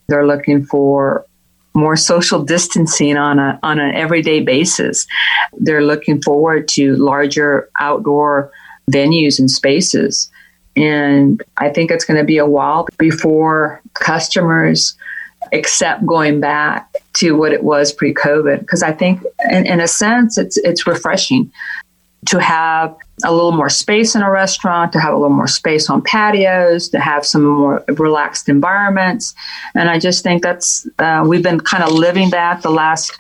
They're 0.08 0.28
looking 0.28 0.66
for 0.66 1.26
more 1.74 1.96
social 1.96 2.44
distancing 2.44 3.16
on 3.16 3.40
a 3.40 3.58
on 3.64 3.80
an 3.80 3.96
everyday 3.96 4.42
basis. 4.42 5.08
They're 5.54 5.84
looking 5.84 6.22
forward 6.22 6.68
to 6.70 6.96
larger 6.98 7.70
outdoor 7.80 8.52
venues 8.92 9.40
and 9.40 9.50
spaces. 9.50 10.30
And 10.76 11.42
I 11.58 11.70
think 11.70 11.92
it's 11.92 12.06
going 12.06 12.20
to 12.20 12.26
be 12.26 12.38
a 12.38 12.46
while 12.46 12.88
before 12.98 13.82
customers 13.94 14.96
accept 15.54 16.06
going 16.06 16.40
back 16.40 16.94
to 17.14 17.36
what 17.36 17.52
it 17.52 17.64
was 17.64 17.92
pre-COVID. 17.92 18.60
Because 18.60 18.84
I 18.84 18.94
think, 18.94 19.22
in, 19.50 19.66
in 19.66 19.80
a 19.82 19.88
sense, 19.88 20.38
it's 20.38 20.58
it's 20.58 20.88
refreshing 20.88 21.52
to 22.28 22.40
have 22.40 22.96
a 23.24 23.32
little 23.32 23.52
more 23.52 23.70
space 23.70 24.16
in 24.16 24.22
a 24.22 24.30
restaurant, 24.30 24.92
to 24.94 25.00
have 25.00 25.14
a 25.14 25.18
little 25.18 25.36
more 25.36 25.48
space 25.48 25.90
on 25.90 26.02
patios, 26.02 26.90
to 26.90 27.00
have 27.00 27.26
some 27.26 27.44
more 27.44 27.84
relaxed 27.88 28.48
environments. 28.48 29.34
And 29.76 29.90
I 29.90 30.00
just 30.00 30.24
think 30.24 30.44
that's, 30.44 30.88
uh, 31.00 31.24
we've 31.28 31.44
been 31.44 31.60
kind 31.60 31.84
of 31.84 31.92
living 31.92 32.30
that 32.32 32.62
the 32.62 32.70
last 32.70 33.12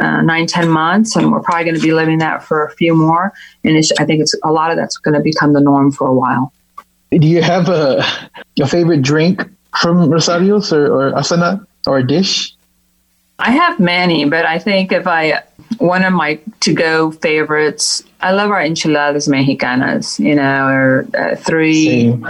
uh, 0.00 0.20
nine, 0.22 0.46
10 0.46 0.68
months, 0.68 1.16
and 1.16 1.32
we're 1.32 1.40
probably 1.40 1.64
going 1.64 1.76
to 1.76 1.82
be 1.82 1.92
living 1.92 2.18
that 2.18 2.42
for 2.42 2.64
a 2.64 2.70
few 2.72 2.94
more. 2.94 3.32
And 3.64 3.82
I 3.98 4.04
think 4.04 4.20
it's 4.20 4.34
a 4.44 4.52
lot 4.52 4.70
of 4.70 4.76
that's 4.76 4.98
going 4.98 5.14
to 5.14 5.20
become 5.20 5.52
the 5.54 5.60
norm 5.60 5.90
for 5.92 6.06
a 6.06 6.14
while. 6.14 6.52
Do 7.10 7.26
you 7.26 7.42
have 7.42 7.68
a, 7.68 8.04
a 8.60 8.66
favorite 8.66 9.02
drink 9.02 9.42
from 9.80 10.10
Rosario's 10.10 10.72
or, 10.72 10.86
or 10.86 11.14
Ensenada 11.14 11.66
or 11.86 11.98
a 11.98 12.06
dish? 12.06 12.54
I 13.38 13.50
have 13.50 13.80
many, 13.80 14.24
but 14.24 14.46
I 14.46 14.58
think 14.58 14.92
if 14.92 15.06
I 15.06 15.42
one 15.78 16.04
of 16.04 16.12
my 16.12 16.40
to 16.60 16.74
go 16.74 17.10
favorites. 17.10 18.02
I 18.20 18.32
love 18.32 18.50
our 18.50 18.62
enchiladas 18.62 19.28
mexicanas. 19.28 20.18
You 20.18 20.34
know, 20.34 20.66
or 20.68 21.06
uh, 21.16 21.36
three. 21.36 21.86
Same. 21.86 22.22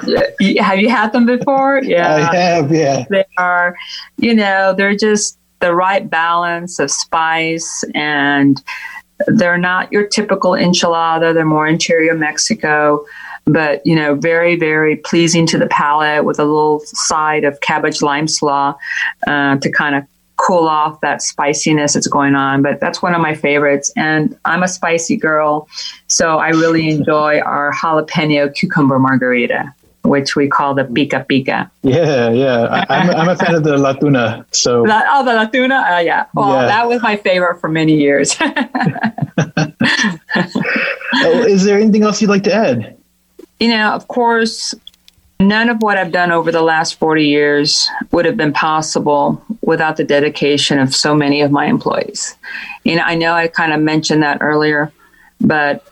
Have 0.59 0.79
you 0.79 0.89
had 0.89 1.13
them 1.13 1.27
before? 1.27 1.83
Yeah, 1.93 2.15
I 2.15 2.37
have. 2.37 2.73
Yeah, 2.73 3.05
they 3.11 3.25
are. 3.37 3.77
You 4.17 4.35
know, 4.35 4.73
they're 4.75 4.97
just 4.97 5.39
the 5.61 5.75
right 5.75 6.09
balance 6.09 6.79
of 6.79 6.91
spice 6.91 7.85
and 7.95 8.63
they're 9.27 9.59
not 9.59 9.91
your 9.93 10.07
typical 10.07 10.53
enchilada. 10.53 11.33
They're 11.35 11.45
more 11.45 11.67
interior 11.67 12.15
Mexico, 12.15 13.05
but 13.45 13.81
you 13.85 13.95
know, 13.95 14.15
very, 14.15 14.57
very 14.57 14.97
pleasing 14.97 15.47
to 15.47 15.59
the 15.59 15.69
palate 15.69 16.25
with 16.25 16.39
a 16.39 16.45
little 16.45 16.81
side 16.85 17.45
of 17.45 17.61
cabbage 17.61 18.03
lime 18.03 18.29
slaw 18.29 18.75
uh, 19.27 19.57
to 19.59 19.71
kind 19.71 19.95
of 19.95 20.05
cool 20.43 20.69
off 20.69 21.01
that 21.01 21.23
spiciness 21.23 21.95
that's 21.95 22.09
going 22.09 22.35
on. 22.35 22.63
But 22.63 22.81
that's 22.81 23.01
one 23.01 23.15
of 23.15 23.21
my 23.21 23.35
favorites. 23.35 23.93
And 23.97 24.37
I'm 24.45 24.63
a 24.63 24.69
spicy 24.69 25.17
girl, 25.17 25.69
so 26.09 26.39
I 26.39 26.49
really 26.49 26.89
enjoy 26.97 27.41
our 27.41 27.73
jalapeno 27.73 28.55
cucumber 28.55 28.99
margarita. 28.99 29.75
Which 30.05 30.35
we 30.35 30.49
call 30.49 30.75
the 30.75 30.83
pica 30.83 31.25
pica. 31.29 31.71
Yeah, 31.83 32.31
yeah. 32.31 32.85
I, 32.89 33.05
am 33.05 33.11
I'm 33.15 33.29
a 33.29 33.37
fan 33.37 33.55
of 33.55 33.63
the 33.63 33.77
latuna. 33.77 34.45
So 34.51 34.83
La, 34.89 35.01
oh, 35.07 35.25
the 35.25 35.31
latuna. 35.31 35.97
Uh, 35.97 36.01
yeah. 36.01 36.27
Well, 36.35 36.61
yeah. 36.61 36.67
that 36.67 36.89
was 36.89 37.01
my 37.03 37.15
favorite 37.15 37.61
for 37.61 37.69
many 37.69 37.95
years. 37.95 38.37
oh, 38.41 38.53
is 41.47 41.63
there 41.65 41.79
anything 41.79 42.03
else 42.03 42.21
you'd 42.21 42.31
like 42.31 42.43
to 42.43 42.53
add? 42.53 42.97
You 43.61 43.69
know, 43.69 43.93
of 43.93 44.09
course, 44.09 44.75
None 45.43 45.69
of 45.69 45.79
what 45.81 45.99
I've 45.99 46.13
done 46.13 46.31
over 46.31 46.53
the 46.53 46.63
last 46.63 46.99
40 46.99 47.25
years 47.25 47.89
would 48.11 48.25
have 48.25 48.37
been 48.37 48.53
possible 48.53 49.43
without 49.61 49.97
the 49.97 50.05
dedication 50.05 50.79
of 50.79 50.95
so 50.95 51.15
many 51.15 51.41
of 51.41 51.51
my 51.51 51.67
employees. 51.67 52.37
Know, 52.85 52.99
I 52.99 53.15
know 53.15 53.33
I 53.33 53.49
kind 53.49 53.73
of 53.73 53.81
mentioned 53.81 54.23
that 54.23 54.39
earlier, 54.41 54.93
but 55.41 55.87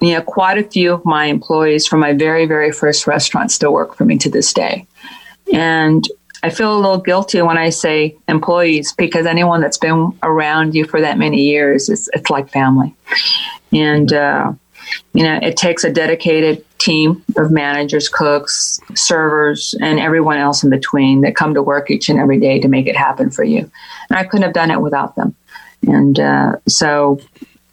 you 0.00 0.14
know, 0.14 0.22
quite 0.22 0.56
a 0.56 0.62
few 0.62 0.94
of 0.94 1.04
my 1.04 1.26
employees 1.26 1.86
from 1.86 2.00
my 2.00 2.14
very, 2.14 2.46
very 2.46 2.72
first 2.72 3.06
restaurant 3.06 3.52
still 3.52 3.72
work 3.72 3.94
for 3.94 4.04
me 4.04 4.16
to 4.18 4.30
this 4.30 4.52
day. 4.52 4.86
And 5.52 6.08
I 6.42 6.48
feel 6.48 6.74
a 6.74 6.80
little 6.80 7.00
guilty 7.00 7.42
when 7.42 7.58
I 7.58 7.68
say 7.68 8.16
employees 8.26 8.94
because 8.94 9.26
anyone 9.26 9.60
that's 9.60 9.76
been 9.76 10.16
around 10.22 10.74
you 10.74 10.86
for 10.86 11.00
that 11.02 11.18
many 11.18 11.42
years, 11.42 11.90
it's, 11.90 12.08
it's 12.14 12.30
like 12.30 12.48
family. 12.48 12.94
And, 13.72 14.12
uh, 14.12 14.52
you 15.12 15.22
know, 15.22 15.38
it 15.42 15.56
takes 15.56 15.84
a 15.84 15.92
dedicated 15.92 16.64
team 16.78 17.22
of 17.36 17.50
managers, 17.50 18.08
cooks, 18.08 18.80
servers, 18.94 19.74
and 19.80 20.00
everyone 20.00 20.38
else 20.38 20.62
in 20.62 20.70
between 20.70 21.20
that 21.22 21.36
come 21.36 21.54
to 21.54 21.62
work 21.62 21.90
each 21.90 22.08
and 22.08 22.18
every 22.18 22.40
day 22.40 22.58
to 22.60 22.68
make 22.68 22.86
it 22.86 22.96
happen 22.96 23.30
for 23.30 23.44
you. 23.44 23.70
And 24.08 24.18
I 24.18 24.24
couldn't 24.24 24.44
have 24.44 24.54
done 24.54 24.70
it 24.70 24.80
without 24.80 25.16
them. 25.16 25.34
And 25.86 26.18
uh, 26.18 26.56
so, 26.68 27.20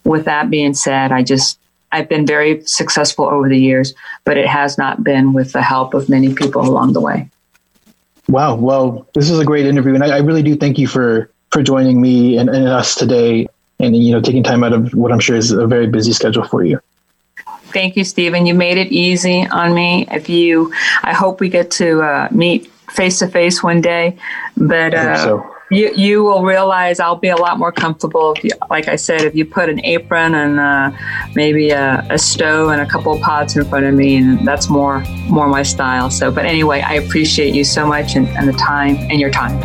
with 0.04 0.26
that 0.26 0.50
being 0.50 0.74
said, 0.74 1.12
I 1.12 1.24
just 1.24 1.60
I've 1.92 2.10
been 2.10 2.26
very 2.26 2.66
successful 2.66 3.26
over 3.26 3.48
the 3.48 3.60
years, 3.60 3.94
but 4.24 4.38
it 4.38 4.48
has 4.48 4.78
not 4.78 5.04
been 5.04 5.34
with 5.34 5.54
the 5.54 5.62
help 5.62 5.94
of 5.94 6.10
many 6.10 6.34
people 6.34 6.62
along 6.62 6.94
the 6.94 7.02
way. 7.02 7.30
Wow. 8.28 8.56
Well, 8.56 9.08
this 9.14 9.30
is 9.30 9.40
a 9.40 9.46
great 9.46 9.66
interview, 9.66 9.94
and 9.94 10.04
I, 10.04 10.18
I 10.18 10.20
really 10.20 10.44
do 10.44 10.56
thank 10.56 10.78
you 10.78 10.88
for 10.88 11.32
for 11.52 11.64
joining 11.64 12.02
me 12.02 12.38
and, 12.38 12.50
and 12.50 12.68
us 12.68 12.96
today, 12.96 13.48
and 13.80 13.96
you 13.96 14.12
know 14.12 14.22
taking 14.22 14.44
time 14.44 14.64
out 14.64 14.74
of 14.74 14.94
what 14.94 15.12
I'm 15.12 15.20
sure 15.20 15.38
is 15.38 15.52
a 15.52 15.66
very 15.66 15.88
busy 15.88 16.12
schedule 16.12 16.44
for 16.44 16.64
you. 16.64 16.80
Thank 17.78 17.96
you, 17.96 18.04
Stephen. 18.04 18.48
You 18.48 18.56
made 18.56 18.80
it 18.80 18.92
easy 18.92 19.46
on 19.46 19.76
me. 19.76 20.08
If 20.10 20.30
you, 20.30 20.74
I 21.04 21.14
hope 21.14 21.40
we 21.40 21.48
get 21.48 21.70
to 21.74 22.02
uh, 22.02 22.28
meet 22.32 22.72
face 22.90 23.20
to 23.20 23.28
face 23.28 23.62
one 23.62 23.82
day. 23.82 24.18
But 24.58 24.96
uh, 24.96 25.24
so. 25.24 25.56
you 25.70 25.94
you 25.94 26.24
will 26.24 26.44
realize 26.44 27.00
I'll 27.00 27.18
be 27.18 27.28
a 27.28 27.36
lot 27.36 27.60
more 27.60 27.72
comfortable. 27.72 28.34
If 28.34 28.46
you, 28.46 28.50
like 28.72 28.88
I 28.88 28.96
said, 28.96 29.22
if 29.22 29.36
you 29.36 29.46
put 29.46 29.70
an 29.70 29.80
apron 29.86 30.34
and 30.34 30.60
uh, 30.60 30.90
maybe 31.36 31.70
a, 31.70 32.04
a, 32.10 32.18
stove 32.18 32.72
and 32.72 32.82
a 32.82 32.88
couple 32.88 33.14
of 33.14 33.22
pots 33.22 33.56
in 33.56 33.64
front 33.66 33.86
of 33.86 33.94
me, 33.94 34.18
and 34.18 34.48
that's 34.48 34.70
more 34.70 35.02
more 35.30 35.48
my 35.48 35.62
style. 35.62 36.10
So, 36.10 36.32
but 36.32 36.46
anyway, 36.48 36.82
I 36.82 36.96
appreciate 36.96 37.54
you 37.54 37.64
so 37.64 37.86
much 37.86 38.16
and, 38.16 38.28
and 38.30 38.48
the 38.48 38.54
time 38.54 38.96
and 39.12 39.20
your 39.20 39.30
time. 39.30 39.62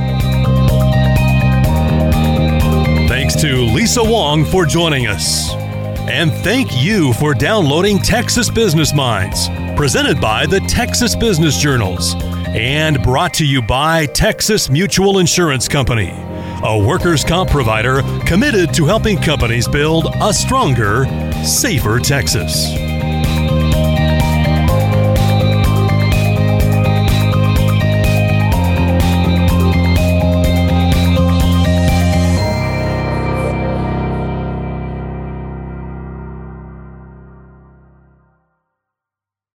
Thanks 3.08 3.40
to 3.40 3.56
Lisa 3.74 4.04
Wong 4.04 4.44
for 4.44 4.66
joining 4.66 5.06
us. 5.06 5.61
And 6.08 6.32
thank 6.32 6.82
you 6.82 7.12
for 7.14 7.32
downloading 7.32 7.98
Texas 7.98 8.50
Business 8.50 8.92
Minds, 8.92 9.48
presented 9.76 10.20
by 10.20 10.46
the 10.46 10.60
Texas 10.60 11.14
Business 11.14 11.56
Journals 11.56 12.16
and 12.48 13.02
brought 13.02 13.32
to 13.34 13.46
you 13.46 13.62
by 13.62 14.06
Texas 14.06 14.68
Mutual 14.68 15.20
Insurance 15.20 15.68
Company, 15.68 16.12
a 16.64 16.76
workers' 16.76 17.24
comp 17.24 17.50
provider 17.50 18.02
committed 18.26 18.74
to 18.74 18.84
helping 18.84 19.16
companies 19.16 19.68
build 19.68 20.08
a 20.20 20.34
stronger, 20.34 21.06
safer 21.44 21.98
Texas. 21.98 22.91